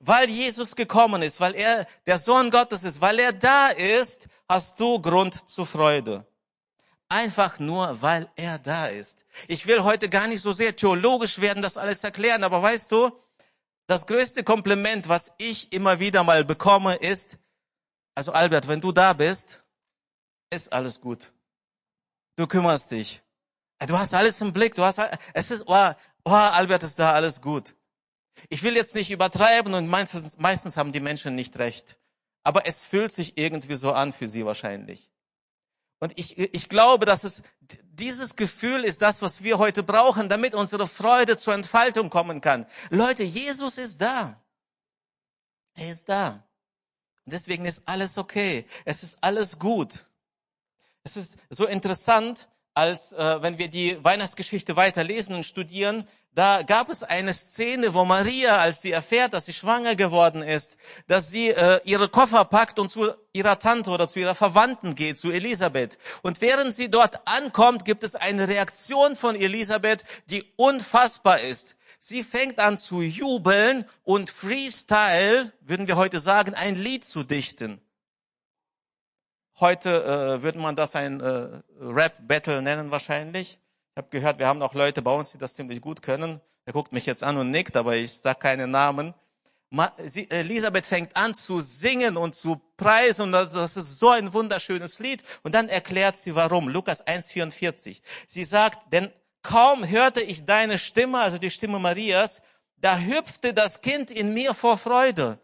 Weil 0.00 0.28
Jesus 0.28 0.76
gekommen 0.76 1.22
ist, 1.22 1.40
weil 1.40 1.54
er 1.54 1.86
der 2.06 2.18
Sohn 2.18 2.50
Gottes 2.50 2.84
ist, 2.84 3.00
weil 3.00 3.18
er 3.18 3.32
da 3.32 3.68
ist, 3.68 4.28
hast 4.48 4.78
du 4.80 5.00
Grund 5.00 5.48
zur 5.48 5.66
Freude. 5.66 6.26
Einfach 7.08 7.58
nur, 7.58 8.00
weil 8.02 8.30
er 8.36 8.58
da 8.58 8.86
ist. 8.86 9.26
Ich 9.46 9.66
will 9.66 9.84
heute 9.84 10.08
gar 10.08 10.26
nicht 10.26 10.42
so 10.42 10.52
sehr 10.52 10.74
theologisch 10.74 11.40
werden, 11.40 11.62
das 11.62 11.76
alles 11.76 12.02
erklären, 12.02 12.44
aber 12.44 12.62
weißt 12.62 12.90
du, 12.90 13.10
das 13.86 14.06
größte 14.06 14.44
Kompliment, 14.44 15.08
was 15.08 15.34
ich 15.38 15.72
immer 15.72 16.00
wieder 16.00 16.24
mal 16.24 16.44
bekomme, 16.44 16.94
ist, 16.96 17.38
also 18.14 18.32
Albert, 18.32 18.68
wenn 18.68 18.80
du 18.80 18.92
da 18.92 19.12
bist, 19.12 19.64
ist 20.50 20.72
alles 20.72 21.00
gut. 21.00 21.32
Du 22.36 22.46
kümmerst 22.46 22.90
dich. 22.90 23.22
Du 23.86 23.98
hast 23.98 24.14
alles 24.14 24.40
im 24.40 24.52
Blick. 24.52 24.74
Du 24.74 24.84
hast, 24.84 25.00
es 25.34 25.50
ist, 25.50 25.64
oh, 25.66 25.92
oh, 26.24 26.30
Albert 26.30 26.82
ist 26.82 26.98
da, 26.98 27.12
alles 27.12 27.40
gut. 27.40 27.74
Ich 28.48 28.62
will 28.62 28.76
jetzt 28.76 28.94
nicht 28.94 29.10
übertreiben 29.10 29.74
und 29.74 29.88
meistens, 29.88 30.38
meistens 30.38 30.76
haben 30.76 30.92
die 30.92 31.00
Menschen 31.00 31.34
nicht 31.34 31.58
recht. 31.58 31.98
Aber 32.42 32.66
es 32.66 32.84
fühlt 32.84 33.12
sich 33.12 33.38
irgendwie 33.38 33.74
so 33.74 33.92
an 33.92 34.12
für 34.12 34.28
sie 34.28 34.44
wahrscheinlich. 34.44 35.10
Und 36.00 36.18
ich, 36.18 36.38
ich 36.38 36.68
glaube, 36.68 37.06
dass 37.06 37.24
es 37.24 37.42
dieses 37.82 38.36
Gefühl 38.36 38.84
ist 38.84 39.00
das, 39.00 39.22
was 39.22 39.42
wir 39.42 39.58
heute 39.58 39.82
brauchen, 39.82 40.28
damit 40.28 40.54
unsere 40.54 40.86
Freude 40.86 41.36
zur 41.36 41.54
Entfaltung 41.54 42.10
kommen 42.10 42.40
kann. 42.40 42.66
Leute, 42.90 43.22
Jesus 43.22 43.78
ist 43.78 44.00
da. 44.00 44.42
Er 45.74 45.90
ist 45.90 46.08
da. 46.08 46.46
Und 47.24 47.32
deswegen 47.32 47.64
ist 47.64 47.88
alles 47.88 48.18
okay. 48.18 48.66
Es 48.84 49.02
ist 49.02 49.18
alles 49.22 49.58
gut. 49.58 50.04
Es 51.04 51.16
ist 51.16 51.38
so 51.48 51.66
interessant, 51.66 52.48
als 52.74 53.12
äh, 53.12 53.42
wenn 53.42 53.58
wir 53.58 53.68
die 53.68 54.02
Weihnachtsgeschichte 54.02 54.76
weiterlesen 54.76 55.34
und 55.34 55.44
studieren, 55.44 56.06
da 56.34 56.62
gab 56.62 56.90
es 56.90 57.04
eine 57.04 57.32
Szene, 57.32 57.94
wo 57.94 58.04
Maria, 58.04 58.56
als 58.56 58.82
sie 58.82 58.90
erfährt, 58.90 59.32
dass 59.34 59.46
sie 59.46 59.52
schwanger 59.52 59.94
geworden 59.94 60.42
ist, 60.42 60.78
dass 61.06 61.30
sie 61.30 61.50
äh, 61.50 61.80
ihre 61.84 62.08
Koffer 62.08 62.44
packt 62.44 62.80
und 62.80 62.88
zu 62.88 63.12
ihrer 63.32 63.60
Tante 63.60 63.90
oder 63.90 64.08
zu 64.08 64.18
ihrer 64.18 64.34
Verwandten 64.34 64.96
geht, 64.96 65.16
zu 65.16 65.30
Elisabeth. 65.30 65.96
Und 66.22 66.40
während 66.40 66.74
sie 66.74 66.90
dort 66.90 67.28
ankommt, 67.28 67.84
gibt 67.84 68.02
es 68.02 68.16
eine 68.16 68.48
Reaktion 68.48 69.14
von 69.14 69.36
Elisabeth, 69.36 70.02
die 70.28 70.44
unfassbar 70.56 71.38
ist. 71.38 71.76
Sie 72.00 72.24
fängt 72.24 72.58
an 72.58 72.76
zu 72.76 73.00
jubeln 73.00 73.84
und 74.02 74.28
Freestyle, 74.28 75.52
würden 75.60 75.86
wir 75.86 75.96
heute 75.96 76.18
sagen, 76.18 76.54
ein 76.54 76.74
Lied 76.74 77.04
zu 77.04 77.22
dichten. 77.22 77.80
Heute 79.60 80.04
äh, 80.04 80.42
würde 80.42 80.58
man 80.58 80.74
das 80.74 80.96
ein 80.96 81.20
äh, 81.20 81.48
Rap-Battle 81.80 82.60
nennen 82.60 82.90
wahrscheinlich. 82.90 83.60
Ich 83.92 83.96
habe 83.98 84.08
gehört, 84.10 84.40
wir 84.40 84.48
haben 84.48 84.62
auch 84.62 84.74
Leute 84.74 85.00
bei 85.00 85.12
uns, 85.12 85.30
die 85.30 85.38
das 85.38 85.54
ziemlich 85.54 85.80
gut 85.80 86.02
können. 86.02 86.40
Er 86.64 86.72
guckt 86.72 86.92
mich 86.92 87.06
jetzt 87.06 87.22
an 87.22 87.36
und 87.36 87.50
nickt, 87.50 87.76
aber 87.76 87.94
ich 87.94 88.14
sage 88.14 88.40
keine 88.40 88.66
Namen. 88.66 89.14
Sie, 90.04 90.28
Elisabeth 90.30 90.86
fängt 90.86 91.16
an 91.16 91.34
zu 91.34 91.60
singen 91.60 92.16
und 92.16 92.34
zu 92.34 92.60
preisen 92.76 93.22
und 93.22 93.32
das 93.32 93.76
ist 93.76 94.00
so 94.00 94.10
ein 94.10 94.32
wunderschönes 94.32 94.98
Lied. 94.98 95.22
Und 95.44 95.54
dann 95.54 95.68
erklärt 95.68 96.16
sie 96.16 96.34
warum. 96.34 96.68
Lukas 96.68 97.06
1,44. 97.06 98.00
Sie 98.26 98.44
sagt, 98.44 98.92
denn 98.92 99.12
kaum 99.42 99.88
hörte 99.88 100.20
ich 100.20 100.44
deine 100.44 100.78
Stimme, 100.78 101.20
also 101.20 101.38
die 101.38 101.50
Stimme 101.50 101.78
Marias, 101.78 102.42
da 102.76 102.98
hüpfte 102.98 103.54
das 103.54 103.80
Kind 103.80 104.10
in 104.10 104.34
mir 104.34 104.52
vor 104.52 104.78
Freude. 104.78 105.38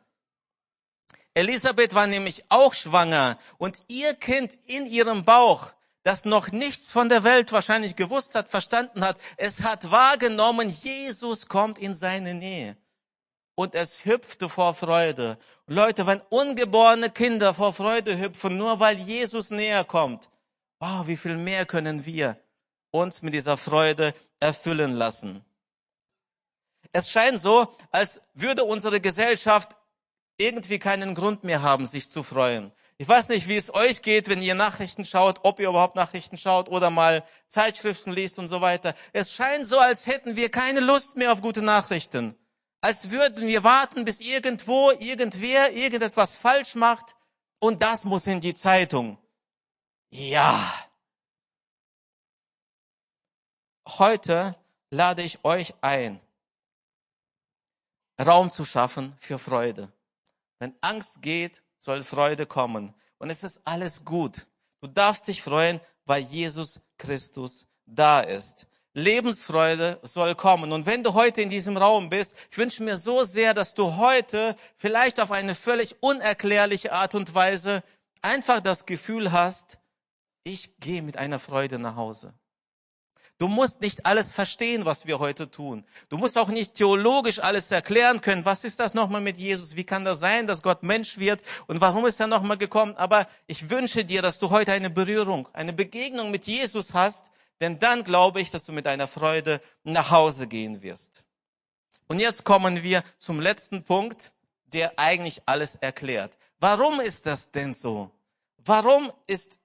Elisabeth 1.35 1.95
war 1.95 2.07
nämlich 2.07 2.45
auch 2.49 2.75
schwanger 2.75 3.39
und 3.59 3.85
ihr 3.89 4.15
Kind 4.15 4.59
in 4.67 4.87
ihrem 4.87 5.25
Bauch, 5.25 5.73
das 6.03 6.25
noch 6.25 6.51
nichts 6.51 6.91
von 6.91 7.09
der 7.09 7.25
Welt 7.25 7.53
wahrscheinlich 7.53 7.95
gewusst 7.95 8.35
hat, 8.35 8.49
verstanden 8.49 9.05
hat, 9.05 9.17
es 9.37 9.63
hat 9.63 9.91
wahrgenommen, 9.91 10.69
Jesus 10.69 11.47
kommt 11.47 11.79
in 11.79 11.95
seine 11.95 12.35
Nähe. 12.35 12.77
Und 13.55 13.75
es 13.75 14.07
hüpfte 14.07 14.49
vor 14.49 14.75
Freude. 14.75 15.39
Leute, 15.67 16.07
wenn 16.07 16.23
ungeborene 16.31 17.11
Kinder 17.11 17.53
vor 17.53 17.75
Freude 17.75 18.19
hüpfen, 18.19 18.57
nur 18.57 18.81
weil 18.81 18.97
Jesus 18.97 19.51
näher 19.51 19.85
kommt, 19.85 20.31
wow, 20.79 21.07
wie 21.07 21.17
viel 21.17 21.37
mehr 21.37 21.67
können 21.67 22.07
wir 22.07 22.39
uns 22.91 23.23
mit 23.23 23.35
dieser 23.35 23.57
Freude 23.57 24.15
erfüllen 24.41 24.95
lassen. 24.95 25.45
Es 26.93 27.11
scheint 27.11 27.39
so, 27.39 27.69
als 27.93 28.23
würde 28.35 28.65
unsere 28.65 29.01
Gesellschaft 29.01 29.77
irgendwie 30.41 30.79
keinen 30.79 31.15
Grund 31.15 31.45
mehr 31.45 31.61
haben, 31.61 31.87
sich 31.87 32.11
zu 32.11 32.23
freuen. 32.23 32.73
Ich 32.97 33.07
weiß 33.09 33.29
nicht, 33.29 33.47
wie 33.47 33.57
es 33.57 33.73
euch 33.75 34.03
geht, 34.03 34.29
wenn 34.29 34.43
ihr 34.43 34.55
Nachrichten 34.55 35.05
schaut, 35.05 35.41
ob 35.43 35.61
ihr 35.61 35.69
überhaupt 35.69 35.97
Nachrichten 35.97 36.39
schaut 36.39 36.69
oder 36.69 36.91
mal 36.91 37.25
Zeitschriften 37.47 38.13
liest 38.13 38.39
und 38.39 38.49
so 38.49 38.61
weiter. 38.61 38.95
Es 39.13 39.33
scheint 39.33 39.67
so, 39.67 39.79
als 39.79 40.07
hätten 40.07 40.37
wir 40.37 40.51
keine 40.51 40.81
Lust 40.81 41.17
mehr 41.17 41.33
auf 41.33 41.43
gute 41.43 41.63
Nachrichten. 41.63 42.35
Als 42.81 43.11
würden 43.11 43.47
wir 43.47 43.65
warten, 43.65 44.05
bis 44.05 44.21
irgendwo 44.21 44.91
irgendwer 44.93 45.73
irgendetwas 45.73 46.37
falsch 46.37 46.75
macht 46.75 47.15
und 47.59 47.83
das 47.83 48.05
muss 48.05 48.27
in 48.27 48.41
die 48.41 48.55
Zeitung. 48.55 49.19
Ja. 50.09 50.59
Heute 53.87 54.57
lade 54.91 55.23
ich 55.23 55.45
euch 55.45 55.75
ein, 55.83 56.21
Raum 58.19 58.51
zu 58.53 58.65
schaffen 58.65 59.15
für 59.19 59.39
Freude. 59.39 59.93
Wenn 60.61 60.75
Angst 60.83 61.23
geht, 61.23 61.63
soll 61.79 62.05
Freude 62.05 62.47
kommen. 62.47 62.95
Und 63.19 63.31
es 63.31 63.43
ist 63.43 63.63
alles 63.65 64.05
gut. 64.05 64.47
Du 64.81 64.87
darfst 64.87 65.27
dich 65.27 65.43
freuen, 65.43 65.81
weil 66.05 66.23
Jesus 66.23 66.81
Christus 66.99 67.67
da 67.87 68.21
ist. 68.21 68.69
Lebensfreude 68.93 69.99
soll 70.03 70.35
kommen. 70.35 70.73
Und 70.73 70.87
wenn 70.87 71.03
du 71.03 71.15
heute 71.15 71.43
in 71.43 71.51
diesem 71.51 71.77
Raum 71.77 72.11
bist, 72.11 72.37
ich 72.51 72.59
wünsche 72.59 72.83
mir 72.83 72.97
so 72.97 73.25
sehr, 73.25 73.55
dass 73.55 73.75
du 73.75 73.97
heute 73.97 74.57
vielleicht 74.77 75.21
auf 75.21 75.31
eine 75.31 75.55
völlig 75.55 76.03
unerklärliche 76.03 76.93
Art 76.93 77.15
und 77.15 77.35
Weise 77.35 77.83
einfach 78.21 78.61
das 78.61 78.87
Gefühl 78.87 79.33
hast, 79.33 79.79
ich 80.45 80.79
gehe 80.81 81.03
mit 81.03 81.17
einer 81.17 81.39
Freude 81.39 81.79
nach 81.79 81.97
Hause. 81.97 82.35
Du 83.41 83.49
musst 83.49 83.81
nicht 83.81 84.05
alles 84.05 84.33
verstehen, 84.33 84.85
was 84.85 85.07
wir 85.07 85.19
heute 85.19 85.51
tun. 85.51 85.83
Du 86.11 86.19
musst 86.19 86.37
auch 86.37 86.49
nicht 86.49 86.75
theologisch 86.75 87.39
alles 87.39 87.71
erklären 87.71 88.21
können. 88.21 88.45
Was 88.45 88.65
ist 88.65 88.79
das 88.79 88.93
nochmal 88.93 89.23
mit 89.23 89.39
Jesus? 89.39 89.77
Wie 89.77 89.85
kann 89.85 90.05
das 90.05 90.21
sein, 90.21 90.47
dass 90.47 90.61
Gott 90.61 90.83
Mensch 90.83 91.17
wird? 91.17 91.41
Und 91.67 91.81
warum 91.81 92.05
ist 92.05 92.21
er 92.21 92.27
nochmal 92.27 92.59
gekommen? 92.59 92.95
Aber 92.97 93.27
ich 93.47 93.71
wünsche 93.71 94.05
dir, 94.05 94.21
dass 94.21 94.41
du 94.41 94.51
heute 94.51 94.73
eine 94.73 94.91
Berührung, 94.91 95.49
eine 95.55 95.73
Begegnung 95.73 96.31
mit 96.31 96.47
Jesus 96.47 96.93
hast, 96.93 97.31
denn 97.61 97.79
dann 97.79 98.05
glaube 98.05 98.43
ich, 98.43 98.51
dass 98.51 98.67
du 98.67 98.73
mit 98.73 98.87
einer 98.87 99.09
Freude 99.09 99.63
nach 99.85 100.11
Hause 100.11 100.47
gehen 100.47 100.83
wirst. 100.83 101.25
Und 102.09 102.19
jetzt 102.19 102.45
kommen 102.45 102.83
wir 102.83 103.03
zum 103.17 103.41
letzten 103.41 103.85
Punkt, 103.85 104.33
der 104.67 104.99
eigentlich 104.99 105.41
alles 105.47 105.77
erklärt. 105.77 106.37
Warum 106.59 107.01
ist 107.01 107.25
das 107.25 107.51
denn 107.51 107.73
so? 107.73 108.11
Warum 108.59 109.11
ist 109.27 109.61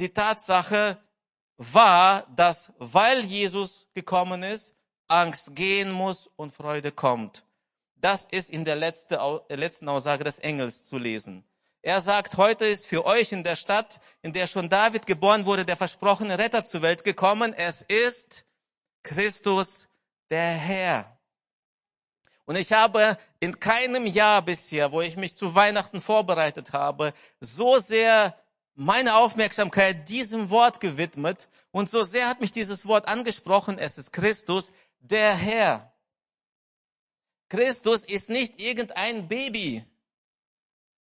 die 0.00 0.08
Tatsache, 0.08 0.98
war, 1.56 2.26
dass 2.34 2.72
weil 2.78 3.24
Jesus 3.24 3.86
gekommen 3.94 4.42
ist, 4.42 4.74
Angst 5.08 5.54
gehen 5.54 5.90
muss 5.90 6.30
und 6.36 6.54
Freude 6.54 6.92
kommt. 6.92 7.44
Das 7.96 8.26
ist 8.30 8.50
in 8.50 8.64
der 8.64 8.76
letzten 8.76 9.88
Aussage 9.88 10.24
des 10.24 10.38
Engels 10.40 10.84
zu 10.84 10.98
lesen. 10.98 11.44
Er 11.82 12.00
sagt, 12.00 12.38
heute 12.38 12.66
ist 12.66 12.86
für 12.86 13.04
euch 13.04 13.32
in 13.32 13.44
der 13.44 13.56
Stadt, 13.56 14.00
in 14.22 14.32
der 14.32 14.46
schon 14.46 14.70
David 14.70 15.06
geboren 15.06 15.44
wurde, 15.44 15.66
der 15.66 15.76
versprochene 15.76 16.38
Retter 16.38 16.64
zur 16.64 16.82
Welt 16.82 17.04
gekommen. 17.04 17.52
Es 17.52 17.82
ist 17.82 18.44
Christus, 19.02 19.88
der 20.30 20.48
Herr. 20.48 21.18
Und 22.46 22.56
ich 22.56 22.72
habe 22.72 23.16
in 23.40 23.58
keinem 23.58 24.06
Jahr 24.06 24.42
bisher, 24.42 24.92
wo 24.92 25.00
ich 25.00 25.16
mich 25.16 25.36
zu 25.36 25.54
Weihnachten 25.54 26.00
vorbereitet 26.00 26.72
habe, 26.72 27.12
so 27.40 27.78
sehr 27.78 28.34
meine 28.74 29.16
Aufmerksamkeit 29.16 30.08
diesem 30.08 30.50
Wort 30.50 30.80
gewidmet 30.80 31.48
und 31.70 31.88
so 31.88 32.02
sehr 32.02 32.28
hat 32.28 32.40
mich 32.40 32.52
dieses 32.52 32.86
Wort 32.86 33.08
angesprochen, 33.08 33.78
es 33.78 33.98
ist 33.98 34.12
Christus, 34.12 34.72
der 35.00 35.34
Herr. 35.34 35.92
Christus 37.48 38.04
ist 38.04 38.30
nicht 38.30 38.60
irgendein 38.60 39.28
Baby. 39.28 39.84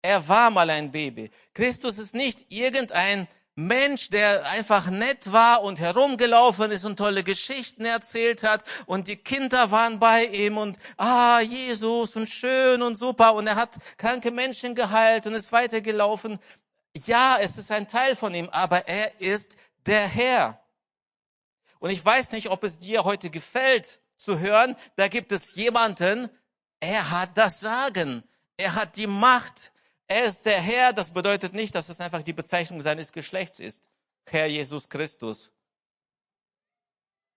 Er 0.03 0.29
war 0.29 0.51
mal 0.51 0.69
ein 0.69 0.91
Baby. 0.91 1.31
Christus 1.55 1.99
ist 1.99 2.15
nicht 2.15 2.53
irgendein 2.53 3.29
Mensch, 3.55 4.09
der 4.09 4.47
einfach 4.47 4.89
nett 4.89 5.31
war 5.31 5.63
und 5.63 5.79
herumgelaufen 5.79 6.71
ist 6.71 6.87
und 6.87 6.97
tolle 6.97 7.23
Geschichten 7.23 7.85
erzählt 7.85 8.45
hat 8.45 8.65
und 8.87 9.09
die 9.09 9.17
Kinder 9.17 9.71
waren 9.71 9.99
bei 9.99 10.25
ihm 10.25 10.57
und 10.57 10.79
ah, 10.97 11.41
Jesus 11.41 12.17
und 12.17 12.31
schön 12.31 12.81
und 12.81 12.97
super 12.97 13.35
und 13.35 13.47
er 13.47 13.57
hat 13.57 13.77
kranke 13.99 14.31
Menschen 14.31 14.75
geheilt 14.75 15.27
und 15.27 15.35
ist 15.35 15.53
weitergelaufen. 15.53 16.39
Ja, 16.97 17.39
es 17.41 17.59
ist 17.59 17.71
ein 17.73 17.89
Teil 17.89 18.17
von 18.17 18.35
ihm, 18.35 18.49
aber 18.51 18.87
er 18.87 19.21
ist 19.21 19.57
der 19.87 20.07
Herr. 20.07 20.63
Und 21.79 21.91
ich 21.91 22.05
weiß 22.05 22.33
nicht, 22.33 22.51
ob 22.51 22.63
es 22.65 22.79
dir 22.79 23.05
heute 23.05 23.31
gefällt 23.31 24.01
zu 24.17 24.39
hören, 24.39 24.77
da 24.97 25.09
gibt 25.09 25.33
es 25.33 25.55
jemanden, 25.55 26.31
er 26.81 27.11
hat 27.11 27.37
das 27.37 27.61
Sagen, 27.61 28.23
er 28.57 28.75
hat 28.75 28.97
die 28.97 29.07
Macht, 29.07 29.73
er 30.07 30.25
ist 30.25 30.47
der 30.47 30.61
Herr. 30.61 30.93
Das 30.93 31.13
bedeutet 31.13 31.55
nicht, 31.55 31.75
dass 31.75 31.89
es 31.89 32.01
einfach 32.01 32.23
die 32.23 32.33
Bezeichnung 32.33 32.83
seines 32.83 33.13
Geschlechts 33.13 33.61
ist. 33.61 33.89
Herr 34.29 34.47
Jesus 34.47 34.89
Christus. 34.89 35.51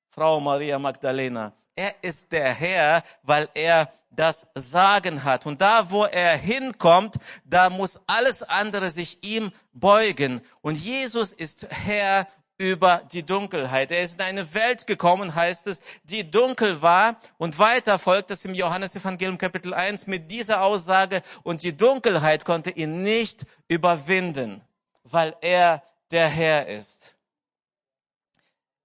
Frau 0.09 0.39
Maria 0.39 0.77
Magdalena. 0.77 1.53
Er 1.75 1.93
ist 2.01 2.31
der 2.31 2.53
Herr, 2.53 3.03
weil 3.23 3.49
er 3.53 3.89
das 4.09 4.47
Sagen 4.55 5.23
hat. 5.23 5.45
Und 5.45 5.61
da, 5.61 5.91
wo 5.91 6.05
er 6.05 6.37
hinkommt, 6.37 7.15
da 7.43 7.69
muss 7.69 8.01
alles 8.07 8.43
andere 8.43 8.89
sich 8.89 9.19
ihm 9.23 9.51
beugen. 9.73 10.41
Und 10.61 10.75
Jesus 10.75 11.33
ist 11.33 11.67
Herr 11.69 12.27
über 12.57 13.01
die 13.11 13.23
Dunkelheit. 13.23 13.91
Er 13.91 14.03
ist 14.03 14.15
in 14.15 14.21
eine 14.21 14.53
Welt 14.53 14.87
gekommen, 14.87 15.35
heißt 15.35 15.67
es, 15.67 15.81
die 16.03 16.29
dunkel 16.29 16.81
war. 16.81 17.17
Und 17.37 17.59
weiter 17.59 17.99
folgt 17.99 18.31
es 18.31 18.45
im 18.45 18.53
Johannesevangelium 18.53 19.37
Kapitel 19.37 19.73
1 19.73 20.07
mit 20.07 20.31
dieser 20.31 20.61
Aussage, 20.61 21.21
und 21.43 21.63
die 21.63 21.75
Dunkelheit 21.75 22.45
konnte 22.45 22.69
ihn 22.69 23.03
nicht 23.03 23.45
überwinden, 23.67 24.61
weil 25.03 25.35
er 25.41 25.83
der 26.11 26.29
Herr 26.29 26.67
ist. 26.67 27.15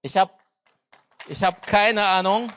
Ich 0.01 0.17
habe 0.17 0.31
ich 1.27 1.43
hab 1.43 1.65
keine 1.65 2.05
Ahnung, 2.05 2.51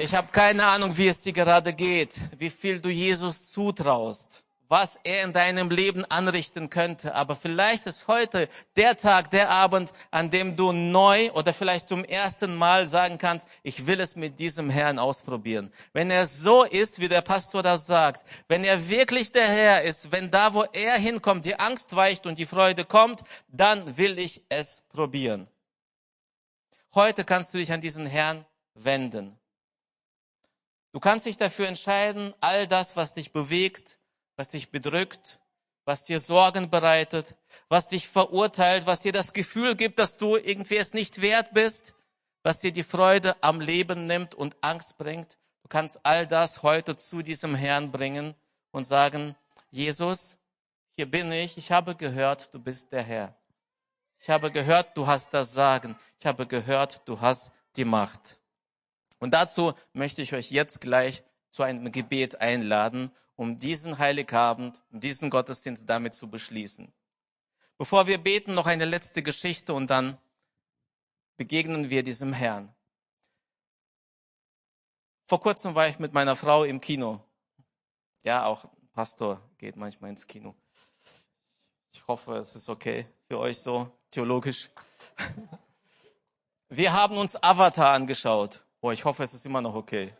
ich 0.00 0.14
habe 0.14 0.28
keine 0.32 0.66
Ahnung, 0.66 0.96
wie 0.96 1.08
es 1.08 1.20
dir 1.20 1.32
gerade 1.32 1.74
geht, 1.74 2.20
wie 2.38 2.48
viel 2.48 2.80
du 2.80 2.88
Jesus 2.88 3.50
zutraust, 3.50 4.44
was 4.66 4.98
er 5.04 5.24
in 5.24 5.34
deinem 5.34 5.70
Leben 5.70 6.06
anrichten 6.06 6.70
könnte. 6.70 7.14
Aber 7.14 7.36
vielleicht 7.36 7.86
ist 7.86 8.08
heute 8.08 8.48
der 8.76 8.96
Tag, 8.96 9.30
der 9.30 9.50
Abend, 9.50 9.92
an 10.10 10.30
dem 10.30 10.56
du 10.56 10.72
neu 10.72 11.30
oder 11.32 11.52
vielleicht 11.52 11.86
zum 11.86 12.02
ersten 12.02 12.56
Mal 12.56 12.86
sagen 12.86 13.18
kannst, 13.18 13.46
ich 13.62 13.86
will 13.86 14.00
es 14.00 14.16
mit 14.16 14.38
diesem 14.38 14.70
Herrn 14.70 14.98
ausprobieren. 14.98 15.70
Wenn 15.92 16.10
er 16.10 16.26
so 16.26 16.64
ist, 16.64 17.00
wie 17.00 17.08
der 17.08 17.20
Pastor 17.20 17.62
das 17.62 17.86
sagt, 17.86 18.24
wenn 18.48 18.64
er 18.64 18.88
wirklich 18.88 19.32
der 19.32 19.48
Herr 19.48 19.82
ist, 19.82 20.12
wenn 20.12 20.30
da, 20.30 20.54
wo 20.54 20.62
er 20.72 20.94
hinkommt, 20.94 21.44
die 21.44 21.58
Angst 21.58 21.94
weicht 21.94 22.26
und 22.26 22.38
die 22.38 22.46
Freude 22.46 22.86
kommt, 22.86 23.24
dann 23.48 23.98
will 23.98 24.18
ich 24.18 24.42
es 24.48 24.84
probieren. 24.92 25.46
Heute 26.94 27.24
kannst 27.24 27.52
du 27.52 27.58
dich 27.58 27.70
an 27.70 27.82
diesen 27.82 28.06
Herrn 28.06 28.46
wenden. 28.74 29.39
Du 30.92 31.00
kannst 31.00 31.26
dich 31.26 31.36
dafür 31.36 31.68
entscheiden, 31.68 32.34
all 32.40 32.66
das, 32.66 32.96
was 32.96 33.14
dich 33.14 33.32
bewegt, 33.32 33.98
was 34.36 34.48
dich 34.48 34.70
bedrückt, 34.70 35.38
was 35.84 36.04
dir 36.04 36.18
Sorgen 36.18 36.70
bereitet, 36.70 37.36
was 37.68 37.88
dich 37.88 38.08
verurteilt, 38.08 38.86
was 38.86 39.00
dir 39.00 39.12
das 39.12 39.32
Gefühl 39.32 39.76
gibt, 39.76 39.98
dass 39.98 40.18
du 40.18 40.36
irgendwie 40.36 40.76
es 40.76 40.94
nicht 40.94 41.20
wert 41.20 41.52
bist, 41.52 41.94
was 42.42 42.60
dir 42.60 42.72
die 42.72 42.82
Freude 42.82 43.36
am 43.42 43.60
Leben 43.60 44.06
nimmt 44.06 44.34
und 44.34 44.56
Angst 44.62 44.98
bringt. 44.98 45.38
Du 45.62 45.68
kannst 45.68 46.00
all 46.02 46.26
das 46.26 46.62
heute 46.62 46.96
zu 46.96 47.22
diesem 47.22 47.54
Herrn 47.54 47.90
bringen 47.90 48.34
und 48.72 48.84
sagen, 48.84 49.36
Jesus, 49.70 50.38
hier 50.96 51.08
bin 51.08 51.30
ich, 51.30 51.56
ich 51.56 51.70
habe 51.70 51.94
gehört, 51.94 52.52
du 52.52 52.58
bist 52.58 52.92
der 52.92 53.02
Herr. 53.02 53.36
Ich 54.18 54.28
habe 54.28 54.50
gehört, 54.50 54.96
du 54.96 55.06
hast 55.06 55.32
das 55.32 55.52
Sagen. 55.52 55.96
Ich 56.18 56.26
habe 56.26 56.46
gehört, 56.46 57.00
du 57.06 57.20
hast 57.20 57.52
die 57.76 57.84
Macht. 57.84 58.39
Und 59.20 59.32
dazu 59.32 59.74
möchte 59.92 60.22
ich 60.22 60.34
euch 60.34 60.50
jetzt 60.50 60.80
gleich 60.80 61.22
zu 61.50 61.62
einem 61.62 61.92
Gebet 61.92 62.40
einladen, 62.40 63.12
um 63.36 63.58
diesen 63.58 63.98
Heiligabend, 63.98 64.82
um 64.90 65.00
diesen 65.00 65.30
Gottesdienst 65.30 65.88
damit 65.88 66.14
zu 66.14 66.28
beschließen. 66.28 66.92
Bevor 67.78 68.06
wir 68.06 68.18
beten, 68.18 68.54
noch 68.54 68.66
eine 68.66 68.84
letzte 68.84 69.22
Geschichte 69.22 69.72
und 69.72 69.88
dann 69.88 70.18
begegnen 71.36 71.88
wir 71.90 72.02
diesem 72.02 72.32
Herrn. 72.32 72.74
Vor 75.26 75.40
kurzem 75.40 75.74
war 75.74 75.86
ich 75.86 75.98
mit 75.98 76.12
meiner 76.12 76.36
Frau 76.36 76.64
im 76.64 76.80
Kino. 76.80 77.22
Ja, 78.24 78.44
auch 78.44 78.68
Pastor 78.92 79.40
geht 79.56 79.76
manchmal 79.76 80.10
ins 80.10 80.26
Kino. 80.26 80.54
Ich 81.92 82.06
hoffe, 82.06 82.36
es 82.36 82.56
ist 82.56 82.68
okay 82.68 83.06
für 83.28 83.38
euch 83.38 83.58
so 83.58 83.90
theologisch. 84.10 84.70
Wir 86.68 86.92
haben 86.92 87.16
uns 87.16 87.42
Avatar 87.42 87.92
angeschaut. 87.92 88.64
Oh, 88.82 88.90
ich 88.90 89.04
hoffe, 89.04 89.22
es 89.22 89.34
ist 89.34 89.44
immer 89.44 89.60
noch 89.60 89.74
okay. 89.74 90.10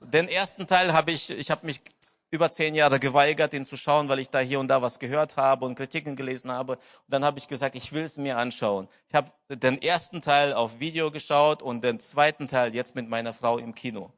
Den 0.00 0.26
ersten 0.26 0.66
Teil 0.66 0.94
habe 0.94 1.10
ich, 1.10 1.28
ich 1.28 1.50
habe 1.50 1.66
mich 1.66 1.82
über 2.30 2.50
zehn 2.50 2.74
Jahre 2.74 2.98
geweigert, 2.98 3.52
ihn 3.52 3.66
zu 3.66 3.76
schauen, 3.76 4.08
weil 4.08 4.20
ich 4.20 4.30
da 4.30 4.38
hier 4.38 4.58
und 4.58 4.68
da 4.68 4.80
was 4.80 4.98
gehört 4.98 5.36
habe 5.36 5.66
und 5.66 5.74
Kritiken 5.74 6.16
gelesen 6.16 6.50
habe. 6.50 6.76
Und 6.76 6.80
dann 7.08 7.24
habe 7.24 7.38
ich 7.38 7.46
gesagt, 7.46 7.74
ich 7.74 7.92
will 7.92 8.04
es 8.04 8.16
mir 8.16 8.38
anschauen. 8.38 8.88
Ich 9.08 9.14
habe 9.14 9.30
den 9.50 9.82
ersten 9.82 10.22
Teil 10.22 10.54
auf 10.54 10.80
Video 10.80 11.10
geschaut 11.10 11.60
und 11.62 11.84
den 11.84 12.00
zweiten 12.00 12.48
Teil 12.48 12.74
jetzt 12.74 12.94
mit 12.94 13.06
meiner 13.06 13.34
Frau 13.34 13.58
im 13.58 13.74
Kino. 13.74 14.10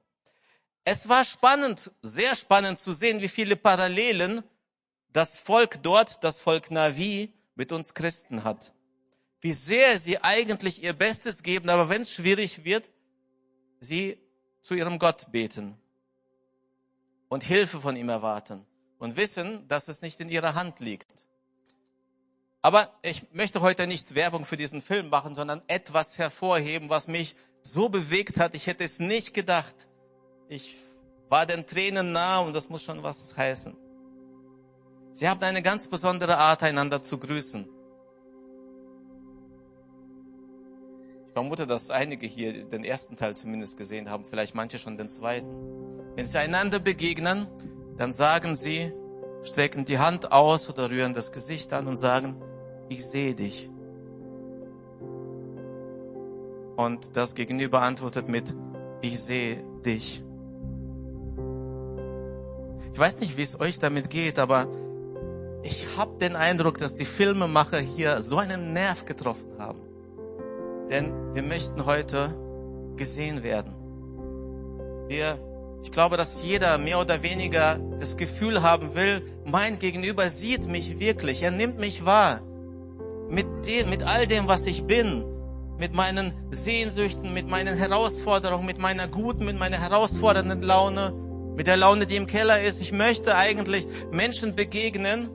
Es 0.85 1.09
war 1.09 1.24
spannend, 1.24 1.90
sehr 2.02 2.37
spannend 2.37 2.78
zu 2.78 2.92
sehen, 2.92 3.20
wie 3.20 3.28
viele 3.28 3.56
Parallelen 3.56 4.44
das 5.12 5.38
Volk 5.38 5.83
dort, 5.83 6.22
das 6.22 6.40
Volk 6.40 6.70
Navi, 6.70 7.33
mit 7.56 7.72
uns 7.72 7.94
Christen 7.94 8.44
hat 8.44 8.72
wie 9.40 9.53
sehr 9.53 9.98
sie 9.98 10.18
eigentlich 10.18 10.83
ihr 10.83 10.92
Bestes 10.92 11.42
geben, 11.42 11.68
aber 11.70 11.88
wenn 11.88 12.03
es 12.03 12.12
schwierig 12.12 12.64
wird, 12.64 12.90
sie 13.81 14.18
zu 14.61 14.74
ihrem 14.74 14.98
Gott 14.98 15.33
beten 15.33 15.76
und 17.29 17.42
Hilfe 17.42 17.81
von 17.81 17.96
ihm 17.96 18.09
erwarten 18.09 18.66
und 18.98 19.16
wissen, 19.16 19.66
dass 19.68 19.88
es 19.88 20.03
nicht 20.03 20.20
in 20.20 20.29
ihrer 20.29 20.55
Hand 20.55 20.81
liegt. 20.81 21.24
Aber 22.62 22.92
ich 23.00 23.33
möchte 23.33 23.62
heute 23.62 23.87
nicht 23.87 24.14
Werbung 24.14 24.44
für 24.44 24.59
diesen 24.59 24.83
Film 24.83 25.09
machen, 25.09 25.35
sondern 25.35 25.62
etwas 25.66 26.18
hervorheben, 26.18 26.90
was 26.90 27.09
mich 27.09 27.35
so 27.62 27.88
bewegt 27.88 28.38
hat. 28.38 28.55
Ich 28.55 28.66
hätte 28.66 28.85
es 28.85 29.00
nicht 29.00 29.33
gedacht. 29.33 29.88
Ich 30.48 30.76
war 31.31 31.46
den 31.46 31.66
Tränen 31.66 32.12
nah 32.12 32.40
und 32.40 32.53
das 32.53 32.68
muss 32.68 32.83
schon 32.83 33.03
was 33.03 33.37
heißen. 33.37 33.74
Sie 35.12 35.29
haben 35.29 35.42
eine 35.42 35.62
ganz 35.62 35.88
besondere 35.88 36.37
Art, 36.37 36.62
einander 36.62 37.03
zu 37.03 37.16
grüßen. 37.16 37.66
Vermute, 41.40 41.66
dass 41.66 41.90
einige 41.90 42.26
hier 42.26 42.64
den 42.64 42.85
ersten 42.85 43.16
Teil 43.16 43.35
zumindest 43.35 43.79
gesehen 43.79 44.11
haben, 44.11 44.26
vielleicht 44.29 44.55
manche 44.55 44.79
schon 44.79 44.98
den 44.98 45.09
zweiten. 45.09 45.48
Wenn 46.14 46.26
sie 46.26 46.38
einander 46.38 46.81
begegnen, 46.81 47.46
dann 47.96 48.12
sagen 48.12 48.57
sie, 48.57 48.92
strecken 49.42 49.87
die 49.87 49.98
Hand 49.98 50.33
aus 50.33 50.68
oder 50.68 50.90
rühren 50.90 51.14
das 51.14 51.33
Gesicht 51.33 51.72
an 51.72 51.87
und 51.87 51.96
sagen, 51.96 52.37
ich 52.90 53.07
sehe 53.07 53.35
dich. 53.35 53.70
Und 56.76 57.16
das 57.16 57.35
Gegenüber 57.35 57.81
antwortet 57.81 58.29
mit, 58.29 58.55
ich 59.00 59.18
sehe 59.18 59.64
dich. 59.83 60.22
Ich 62.92 62.98
weiß 62.98 63.20
nicht, 63.20 63.38
wie 63.38 63.42
es 63.42 63.59
euch 63.59 63.79
damit 63.79 64.11
geht, 64.11 64.38
aber 64.38 64.68
ich 65.62 65.96
habe 65.96 66.18
den 66.18 66.37
Eindruck, 66.37 66.76
dass 66.76 66.96
die 66.96 67.07
Filmemacher 67.07 67.79
hier 67.79 68.18
so 68.20 68.37
einen 68.37 68.74
Nerv 68.74 69.07
getroffen 69.07 69.59
haben. 69.59 69.89
Denn 70.90 71.35
wir 71.35 71.42
möchten 71.42 71.87
heute 71.87 72.35
gesehen 72.96 73.42
werden. 73.42 73.72
Wir, 75.09 75.38
ich 75.83 75.92
glaube, 75.92 76.16
dass 76.16 76.42
jeder 76.44 76.79
mehr 76.79 76.98
oder 77.00 77.22
weniger 77.22 77.79
das 77.98 78.16
Gefühl 78.16 78.62
haben 78.62 78.94
will, 78.94 79.22
mein 79.44 79.79
Gegenüber 79.79 80.29
sieht 80.29 80.68
mich 80.68 80.98
wirklich, 81.00 81.42
er 81.42 81.50
nimmt 81.50 81.79
mich 81.79 82.05
wahr. 82.05 82.40
Mit 83.29 83.46
dem, 83.66 83.88
mit 83.88 84.03
all 84.03 84.26
dem, 84.26 84.48
was 84.48 84.66
ich 84.66 84.85
bin, 84.85 85.24
mit 85.79 85.94
meinen 85.94 86.33
Sehnsüchten, 86.50 87.33
mit 87.33 87.48
meinen 87.48 87.76
Herausforderungen, 87.76 88.66
mit 88.66 88.79
meiner 88.79 89.09
guten, 89.09 89.46
mit 89.46 89.59
meiner 89.59 89.79
herausfordernden 89.79 90.62
Laune, 90.62 91.12
mit 91.57 91.66
der 91.66 91.76
Laune, 91.76 92.07
die 92.07 92.16
im 92.16 92.26
Keller 92.26 92.61
ist. 92.62 92.81
Ich 92.81 92.92
möchte 92.92 93.37
eigentlich 93.37 93.87
Menschen 94.12 94.55
begegnen, 94.55 95.31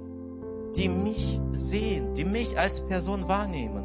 die 0.76 0.90
mich 0.90 1.40
sehen, 1.52 2.14
die 2.14 2.26
mich 2.26 2.60
als 2.60 2.86
Person 2.86 3.28
wahrnehmen. 3.28 3.85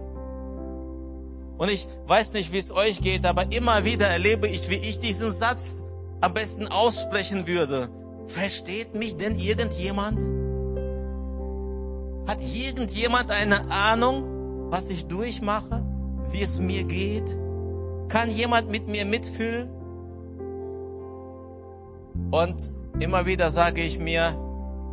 Und 1.60 1.70
ich 1.70 1.86
weiß 2.06 2.32
nicht, 2.32 2.54
wie 2.54 2.58
es 2.58 2.72
euch 2.72 3.02
geht, 3.02 3.26
aber 3.26 3.52
immer 3.52 3.84
wieder 3.84 4.06
erlebe 4.06 4.48
ich, 4.48 4.70
wie 4.70 4.76
ich 4.76 4.98
diesen 4.98 5.30
Satz 5.30 5.84
am 6.22 6.32
besten 6.32 6.66
aussprechen 6.68 7.46
würde. 7.46 7.90
Versteht 8.28 8.94
mich 8.94 9.18
denn 9.18 9.38
irgendjemand? 9.38 10.20
Hat 12.26 12.40
irgendjemand 12.40 13.30
eine 13.30 13.70
Ahnung, 13.70 14.70
was 14.70 14.88
ich 14.88 15.04
durchmache, 15.04 15.84
wie 16.30 16.40
es 16.40 16.58
mir 16.60 16.84
geht? 16.84 17.36
Kann 18.08 18.30
jemand 18.30 18.70
mit 18.70 18.88
mir 18.88 19.04
mitfühlen? 19.04 19.68
Und 22.30 22.72
immer 23.00 23.26
wieder 23.26 23.50
sage 23.50 23.82
ich 23.82 23.98
mir, 23.98 24.34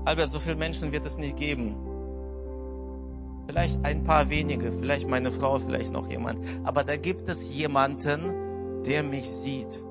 Albert, 0.04 0.32
so 0.32 0.40
viele 0.42 0.58
Menschen 0.58 0.92
wird 0.92 1.06
es 1.06 1.18
nicht 1.18 1.38
geben. 1.38 1.78
Vielleicht 3.48 3.84
ein 3.86 4.04
paar 4.04 4.30
wenige, 4.30 4.74
vielleicht 4.74 5.08
meine 5.08 5.32
Frau, 5.32 5.58
vielleicht 5.58 5.94
noch 5.94 6.10
jemand. 6.10 6.40
Aber 6.66 6.84
da 6.84 6.98
gibt 6.98 7.30
es 7.30 7.56
jemanden, 7.56 8.84
der 8.86 9.04
mich 9.04 9.30
sieht 9.30 9.82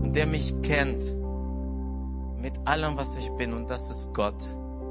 und 0.00 0.14
der 0.14 0.26
mich 0.26 0.54
kennt 0.62 1.02
mit 2.40 2.52
allem, 2.64 2.96
was 2.96 3.16
ich 3.16 3.30
bin. 3.30 3.52
Und 3.52 3.68
das 3.68 3.90
ist 3.90 4.14
Gott. 4.14 4.42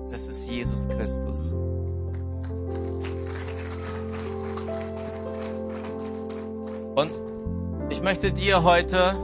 Das 0.10 0.28
ist 0.28 0.52
Jesus 0.52 0.90
Christus. 0.90 1.54
Und 6.96 7.18
ich 7.90 8.02
möchte 8.02 8.34
dir 8.34 8.64
heute 8.64 9.16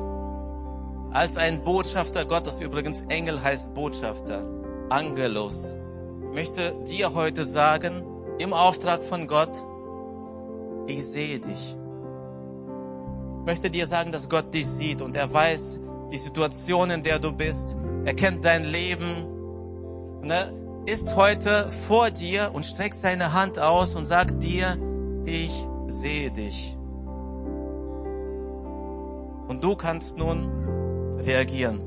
als 1.12 1.36
ein 1.36 1.66
Botschafter 1.66 2.24
Gottes, 2.24 2.62
übrigens 2.62 3.02
Engel 3.10 3.44
heißt 3.44 3.74
Botschafter, 3.74 4.42
Angelos, 4.90 5.74
möchte 6.34 6.74
dir 6.88 7.14
heute 7.14 7.44
sagen, 7.44 8.04
im 8.40 8.54
Auftrag 8.54 9.04
von 9.04 9.28
Gott, 9.28 9.64
ich 10.88 11.06
sehe 11.06 11.40
dich. 11.40 11.76
möchte 13.46 13.70
dir 13.70 13.88
sagen, 13.88 14.12
dass 14.12 14.28
Gott 14.28 14.54
dich 14.54 14.68
sieht 14.68 15.02
und 15.02 15.16
er 15.16 15.32
weiß 15.32 15.80
die 16.12 16.18
Situation, 16.18 16.90
in 16.90 17.04
der 17.04 17.20
du 17.20 17.32
bist. 17.32 17.78
Er 18.06 18.14
kennt 18.14 18.46
dein 18.46 18.66
Leben. 18.66 19.26
Und 20.22 20.30
er 20.30 20.52
ist 20.86 21.16
heute 21.16 21.70
vor 21.70 22.12
dir 22.12 22.52
und 22.54 22.66
streckt 22.66 22.96
seine 22.96 23.34
Hand 23.34 23.60
aus 23.60 23.96
und 23.96 24.06
sagt 24.06 24.44
dir, 24.44 24.78
ich 25.26 25.52
sehe 25.88 26.32
dich. 26.32 26.78
Und 29.48 29.64
du 29.64 29.76
kannst 29.76 30.18
nun 30.18 31.18
reagieren. 31.20 31.82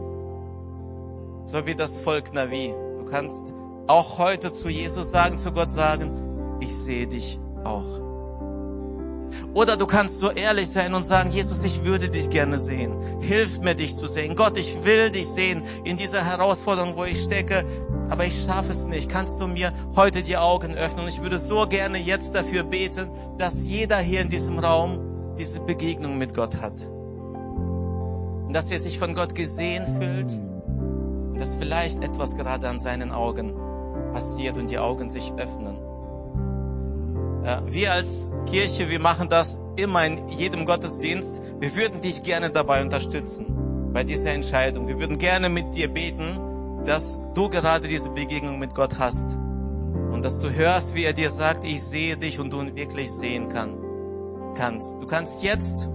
So 1.47 1.67
wie 1.67 1.75
das 1.75 1.99
Volk 1.99 2.33
Navi. 2.33 2.75
Du 2.99 3.05
kannst 3.05 3.55
auch 3.87 4.19
heute 4.19 4.53
zu 4.53 4.69
Jesus 4.69 5.11
sagen, 5.11 5.37
zu 5.37 5.53
Gott 5.53 5.71
sagen, 5.71 6.30
ich 6.61 6.77
sehe 6.77 7.07
dich 7.07 7.39
auch. 7.65 8.01
Oder 9.55 9.77
du 9.77 9.87
kannst 9.87 10.19
so 10.19 10.31
ehrlich 10.31 10.69
sein 10.69 10.95
und 10.95 11.05
sagen, 11.05 11.31
Jesus, 11.31 11.65
ich 11.65 11.85
würde 11.85 12.09
dich 12.09 12.31
gerne 12.31 12.59
sehen. 12.59 12.95
Hilf 13.21 13.61
mir, 13.61 13.75
dich 13.75 13.97
zu 13.97 14.07
sehen. 14.07 14.37
Gott, 14.37 14.57
ich 14.57 14.85
will 14.85 15.11
dich 15.11 15.29
sehen 15.29 15.63
in 15.85 15.97
dieser 15.97 16.25
Herausforderung, 16.25 16.97
wo 16.97 17.05
ich 17.05 17.23
stecke, 17.23 17.65
aber 18.09 18.25
ich 18.25 18.45
schaffe 18.45 18.71
es 18.71 18.87
nicht. 18.87 19.09
Kannst 19.09 19.41
du 19.41 19.47
mir 19.47 19.73
heute 19.97 20.23
die 20.23 20.37
Augen 20.37 20.75
öffnen? 20.75 21.05
Und 21.05 21.09
ich 21.09 21.23
würde 21.23 21.39
so 21.39 21.67
gerne 21.67 21.99
jetzt 21.99 22.35
dafür 22.35 22.63
beten, 22.63 23.11
dass 23.39 23.65
jeder 23.65 23.99
hier 23.99 24.21
in 24.21 24.29
diesem 24.29 24.59
Raum 24.59 24.99
diese 25.39 25.61
Begegnung 25.61 26.19
mit 26.19 26.35
Gott 26.35 26.61
hat. 26.61 26.87
Und 28.47 28.53
dass 28.53 28.71
er 28.71 28.79
sich 28.79 28.99
von 28.99 29.15
Gott 29.15 29.35
gesehen 29.35 29.85
fühlt 30.01 30.33
und 31.33 31.41
dass 31.41 31.55
vielleicht 31.55 32.05
etwas 32.05 32.37
gerade 32.37 32.69
an 32.69 32.81
seinen 32.81 33.13
Augen 33.13 33.55
passiert 34.13 34.59
und 34.59 34.71
die 34.71 34.79
Augen 34.79 35.09
sich 35.11 35.33
öffnen. 35.37 35.70
Wir 37.67 37.93
als 37.93 38.31
Kirche, 38.47 38.91
wir 38.91 39.01
machen 39.01 39.29
das 39.29 39.61
immer 39.77 40.05
in 40.05 40.29
jedem 40.29 40.67
Gottesdienst. 40.67 41.41
Wir 41.59 41.75
würden 41.75 42.01
dich 42.01 42.23
gerne 42.23 42.51
dabei 42.51 42.83
unterstützen, 42.83 43.91
bei 43.93 44.05
dieser 44.05 44.33
Entscheidung. 44.33 44.89
Wir 44.89 44.99
würden 44.99 45.19
gerne 45.19 45.49
mit 45.49 45.75
dir 45.75 45.89
beten, 45.89 46.39
dass 46.85 47.21
du 47.35 47.49
gerade 47.49 47.89
diese 47.89 48.11
Begegnung 48.11 48.59
mit 48.59 48.75
Gott 48.75 48.99
hast. 48.99 49.39
Und 50.13 50.25
dass 50.25 50.41
du 50.41 50.51
hörst, 50.51 50.95
wie 50.95 51.05
er 51.05 51.13
dir 51.13 51.31
sagt, 51.31 51.65
ich 51.65 51.83
sehe 51.83 52.17
dich 52.17 52.41
und 52.41 52.53
du 52.53 52.61
ihn 52.61 52.77
wirklich 52.77 53.11
sehen 53.11 53.49
kann, 53.49 53.79
kannst. 54.55 55.01
Du 55.01 55.07
kannst 55.07 55.43
jetzt, 55.43 55.89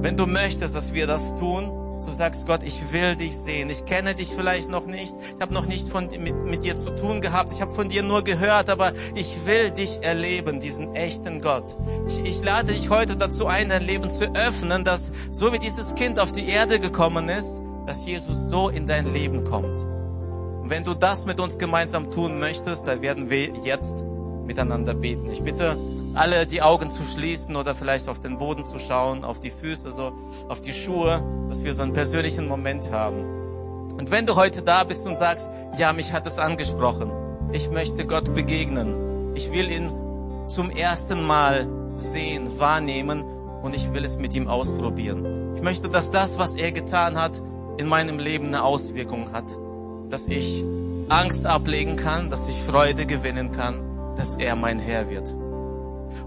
wenn 0.00 0.16
du 0.16 0.26
möchtest, 0.26 0.76
dass 0.76 0.92
wir 0.92 1.06
das 1.06 1.36
tun, 1.36 1.70
Du 2.04 2.12
sagst, 2.12 2.46
Gott, 2.46 2.62
ich 2.62 2.92
will 2.92 3.16
dich 3.16 3.36
sehen. 3.38 3.70
Ich 3.70 3.84
kenne 3.84 4.14
dich 4.14 4.28
vielleicht 4.34 4.68
noch 4.68 4.86
nicht. 4.86 5.14
Ich 5.36 5.40
habe 5.40 5.54
noch 5.54 5.66
nicht 5.66 5.88
von, 5.88 6.08
mit, 6.18 6.34
mit 6.44 6.64
dir 6.64 6.76
zu 6.76 6.94
tun 6.94 7.20
gehabt. 7.20 7.52
Ich 7.52 7.60
habe 7.60 7.72
von 7.72 7.88
dir 7.88 8.02
nur 8.02 8.22
gehört, 8.22 8.70
aber 8.70 8.92
ich 9.14 9.46
will 9.46 9.70
dich 9.70 10.02
erleben, 10.02 10.60
diesen 10.60 10.94
echten 10.94 11.40
Gott. 11.40 11.76
Ich, 12.08 12.20
ich 12.20 12.42
lade 12.42 12.72
dich 12.72 12.90
heute 12.90 13.16
dazu 13.16 13.46
ein, 13.46 13.68
dein 13.68 13.82
Leben 13.82 14.10
zu 14.10 14.34
öffnen, 14.34 14.84
dass 14.84 15.12
so 15.30 15.52
wie 15.52 15.58
dieses 15.58 15.94
Kind 15.94 16.18
auf 16.18 16.32
die 16.32 16.48
Erde 16.48 16.80
gekommen 16.80 17.28
ist, 17.28 17.62
dass 17.86 18.04
Jesus 18.04 18.48
so 18.48 18.68
in 18.68 18.86
dein 18.86 19.12
Leben 19.12 19.44
kommt. 19.44 19.82
Und 20.62 20.70
wenn 20.70 20.84
du 20.84 20.94
das 20.94 21.26
mit 21.26 21.40
uns 21.40 21.58
gemeinsam 21.58 22.10
tun 22.10 22.38
möchtest, 22.38 22.86
dann 22.86 23.02
werden 23.02 23.30
wir 23.30 23.52
jetzt 23.64 24.04
miteinander 24.46 24.94
beten. 24.94 25.30
Ich 25.30 25.42
bitte 25.42 25.76
alle 26.14 26.46
die 26.46 26.62
Augen 26.62 26.90
zu 26.90 27.02
schließen 27.02 27.56
oder 27.56 27.74
vielleicht 27.74 28.08
auf 28.08 28.20
den 28.20 28.38
Boden 28.38 28.64
zu 28.64 28.78
schauen, 28.78 29.24
auf 29.24 29.40
die 29.40 29.50
Füße, 29.50 29.90
so 29.90 30.12
auf 30.48 30.60
die 30.60 30.72
Schuhe, 30.72 31.22
dass 31.48 31.64
wir 31.64 31.74
so 31.74 31.82
einen 31.82 31.92
persönlichen 31.92 32.48
Moment 32.48 32.90
haben. 32.90 33.24
Und 33.98 34.10
wenn 34.10 34.26
du 34.26 34.36
heute 34.36 34.62
da 34.62 34.84
bist 34.84 35.06
und 35.06 35.16
sagst, 35.16 35.50
ja, 35.78 35.92
mich 35.92 36.12
hat 36.12 36.26
es 36.26 36.38
angesprochen, 36.38 37.10
ich 37.52 37.70
möchte 37.70 38.06
Gott 38.06 38.34
begegnen, 38.34 39.32
ich 39.34 39.52
will 39.52 39.70
ihn 39.70 39.92
zum 40.46 40.70
ersten 40.70 41.26
Mal 41.26 41.68
sehen, 41.96 42.58
wahrnehmen 42.58 43.22
und 43.62 43.74
ich 43.74 43.92
will 43.94 44.04
es 44.04 44.18
mit 44.18 44.34
ihm 44.34 44.48
ausprobieren. 44.48 45.54
Ich 45.54 45.62
möchte, 45.62 45.88
dass 45.88 46.10
das, 46.10 46.38
was 46.38 46.56
er 46.56 46.72
getan 46.72 47.20
hat, 47.20 47.40
in 47.78 47.86
meinem 47.86 48.18
Leben 48.18 48.48
eine 48.48 48.64
Auswirkung 48.64 49.32
hat, 49.32 49.56
dass 50.10 50.26
ich 50.26 50.64
Angst 51.08 51.46
ablegen 51.46 51.96
kann, 51.96 52.30
dass 52.30 52.48
ich 52.48 52.56
Freude 52.62 53.06
gewinnen 53.06 53.52
kann, 53.52 54.14
dass 54.16 54.36
er 54.36 54.56
mein 54.56 54.78
Herr 54.78 55.08
wird. 55.08 55.41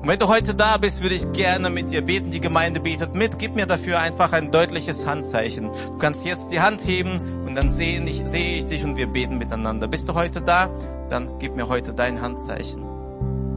Und 0.02 0.08
wenn 0.08 0.20
du 0.20 0.28
heute 0.28 0.54
da 0.54 0.78
bist, 0.78 1.02
würde 1.02 1.16
ich 1.16 1.32
gerne 1.32 1.70
mit 1.70 1.92
dir 1.92 2.02
beten. 2.02 2.32
Die 2.32 2.40
Gemeinde 2.40 2.80
betet 2.80 3.16
mit. 3.16 3.40
Gib 3.40 3.56
mir 3.56 3.66
dafür 3.66 4.00
einfach 4.00 4.34
ein 4.34 4.52
deutliches 4.52 5.08
Handzeichen. 5.08 5.70
Du 5.72 5.98
kannst 5.98 6.26
jetzt 6.26 6.52
die 6.52 6.62
Hand 6.62 6.86
heben 6.86 7.18
und 7.46 7.56
dann 7.56 7.70
sehe 7.70 8.04
ich, 8.04 8.22
sehe 8.26 8.58
ich 8.58 8.68
dich 8.68 8.84
und 8.84 8.98
wir 8.98 9.08
beten 9.08 9.38
miteinander. 9.38 9.88
Bist 9.88 10.08
du 10.10 10.14
heute 10.14 10.42
da? 10.42 10.70
Dann 11.10 11.40
gib 11.40 11.56
mir 11.56 11.68
heute 11.68 11.94
dein 11.94 12.22
Handzeichen. 12.22 12.86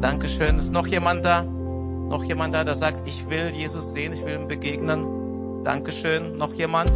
Dankeschön. 0.00 0.58
Ist 0.58 0.72
noch 0.72 0.86
jemand 0.86 1.24
da? 1.24 1.42
Noch 1.42 2.24
jemand 2.24 2.54
da, 2.54 2.64
der 2.64 2.74
sagt, 2.74 3.06
ich 3.06 3.28
will 3.28 3.50
Jesus 3.54 3.92
sehen, 3.92 4.12
ich 4.12 4.24
will 4.24 4.34
ihm 4.34 4.48
begegnen? 4.48 5.62
Dankeschön. 5.64 6.38
Noch 6.38 6.54
jemand? 6.54 6.92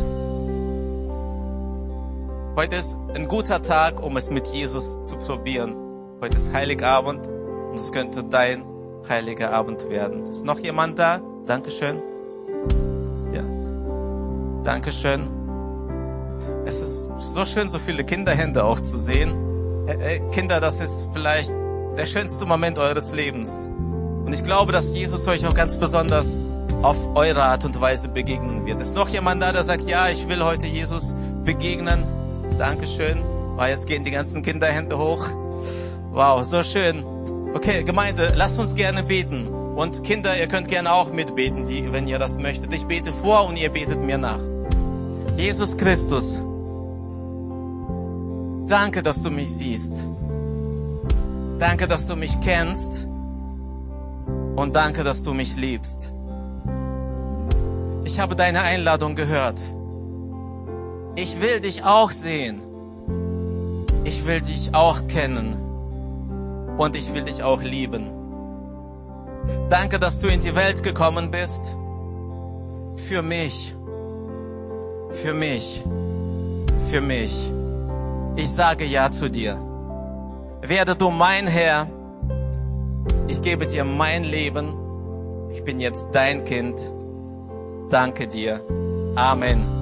Heute 2.57 2.76
ist 2.76 2.98
ein 3.14 3.28
guter 3.28 3.61
Tag, 3.62 4.02
um 4.02 4.16
es 4.16 4.31
mit 4.31 4.46
Jesus 4.48 5.02
zu 5.05 5.16
probieren. 5.16 5.74
Heute 6.22 6.37
ist 6.37 6.52
Heiligabend 6.52 7.26
und 7.26 7.76
es 7.76 7.92
könnte 7.92 8.24
dein 8.24 8.62
heiliger 9.09 9.53
Abend 9.53 9.88
werden. 9.91 10.25
Ist 10.27 10.45
noch 10.45 10.59
jemand 10.59 10.99
da? 10.99 11.21
Dankeschön. 11.47 12.01
Ja. 13.33 13.43
Dankeschön. 14.65 15.29
Es 16.65 16.81
ist 16.81 17.09
so 17.19 17.45
schön, 17.45 17.69
so 17.69 17.79
viele 17.79 18.05
Kinderhände 18.05 18.65
auch 18.65 18.81
zu 18.81 18.97
sehen. 18.97 19.35
Äh, 19.87 20.17
äh, 20.17 20.21
Kinder, 20.31 20.61
das 20.61 20.81
ist 20.81 21.09
vielleicht 21.12 21.53
der 21.97 22.07
schönste 22.07 22.47
Moment 22.47 22.79
eures 22.79 23.12
Lebens. 23.12 23.69
Und 24.25 24.33
ich 24.33 24.45
glaube, 24.45 24.73
dass 24.73 24.95
Jesus 24.95 25.27
euch 25.27 25.47
auch 25.47 25.55
ganz 25.55 25.77
besonders 25.77 26.41
auf 26.83 26.97
eure 27.15 27.43
Art 27.43 27.65
und 27.65 27.81
Weise 27.81 28.09
begegnen 28.09 28.67
wird. 28.67 28.81
Ist 28.81 28.95
noch 28.95 29.09
jemand 29.09 29.43
da, 29.43 29.53
der 29.53 29.62
sagt, 29.62 29.88
ja, 29.88 30.09
ich 30.09 30.29
will 30.29 30.45
heute 30.45 30.67
Jesus 30.67 31.15
begegnen? 31.45 32.05
Dankeschön. 32.59 33.23
Oh, 33.59 33.65
jetzt 33.65 33.87
gehen 33.87 34.05
die 34.05 34.11
ganzen 34.11 34.43
Kinderhände 34.43 34.99
hoch. 34.99 35.27
Wow, 36.12 36.45
so 36.45 36.62
schön. 36.62 37.05
Okay, 37.55 37.85
Gemeinde, 37.85 38.33
lasst 38.35 38.59
uns 38.59 38.75
gerne 38.75 39.03
beten. 39.03 39.47
Und 39.47 40.05
Kinder, 40.05 40.38
ihr 40.38 40.49
könnt 40.49 40.69
gerne 40.69 40.93
auch 40.93 41.12
mitbeten, 41.12 41.65
die, 41.65 41.93
wenn 41.93 42.09
ihr 42.09 42.19
das 42.19 42.38
möchtet. 42.38 42.73
Ich 42.73 42.87
bete 42.87 43.12
vor 43.12 43.47
und 43.47 43.59
ihr 43.59 43.69
betet 43.69 44.03
mir 44.03 44.17
nach. 44.17 44.41
Jesus 45.37 45.77
Christus, 45.77 46.43
danke, 48.67 49.03
dass 49.03 49.23
du 49.23 49.31
mich 49.31 49.55
siehst. 49.55 50.07
Danke, 51.59 51.87
dass 51.87 52.07
du 52.07 52.17
mich 52.17 52.41
kennst. 52.41 53.07
Und 54.57 54.75
danke, 54.75 55.05
dass 55.05 55.23
du 55.23 55.35
mich 55.35 55.57
liebst. 55.57 56.12
Ich 58.05 58.19
habe 58.19 58.35
deine 58.35 58.62
Einladung 58.62 59.15
gehört. 59.15 59.61
Ich 61.17 61.41
will 61.41 61.61
dich 61.61 61.85
auch 61.85 62.11
sehen. 62.11 62.62
Ich 64.05 64.27
will 64.27 64.41
dich 64.41 64.75
auch 64.75 65.07
kennen 65.07 65.62
und 66.78 66.96
ich 66.96 67.12
will 67.14 67.22
dich 67.22 67.42
auch 67.42 67.62
lieben. 67.62 68.11
Danke, 69.68 69.98
dass 69.98 70.18
du 70.18 70.28
in 70.28 70.40
die 70.40 70.54
Welt 70.54 70.82
gekommen 70.82 71.30
bist. 71.30 71.76
Für 72.96 73.22
mich. 73.22 73.74
Für 75.11 75.35
mich. 75.35 75.82
Für 76.90 77.00
mich. 77.00 77.52
Ich 78.37 78.50
sage 78.50 78.85
Ja 78.85 79.11
zu 79.11 79.28
dir. 79.28 79.61
Werde 80.62 80.94
du 80.94 81.11
mein 81.11 81.46
Herr. 81.46 81.88
Ich 83.28 83.42
gebe 83.42 83.66
dir 83.66 83.85
mein 83.85 84.24
Leben. 84.24 84.74
Ich 85.50 85.64
bin 85.64 85.80
jetzt 85.80 86.08
dein 86.12 86.44
Kind. 86.44 86.92
Danke 87.90 88.26
dir. 88.26 88.61
Amen. 89.16 89.82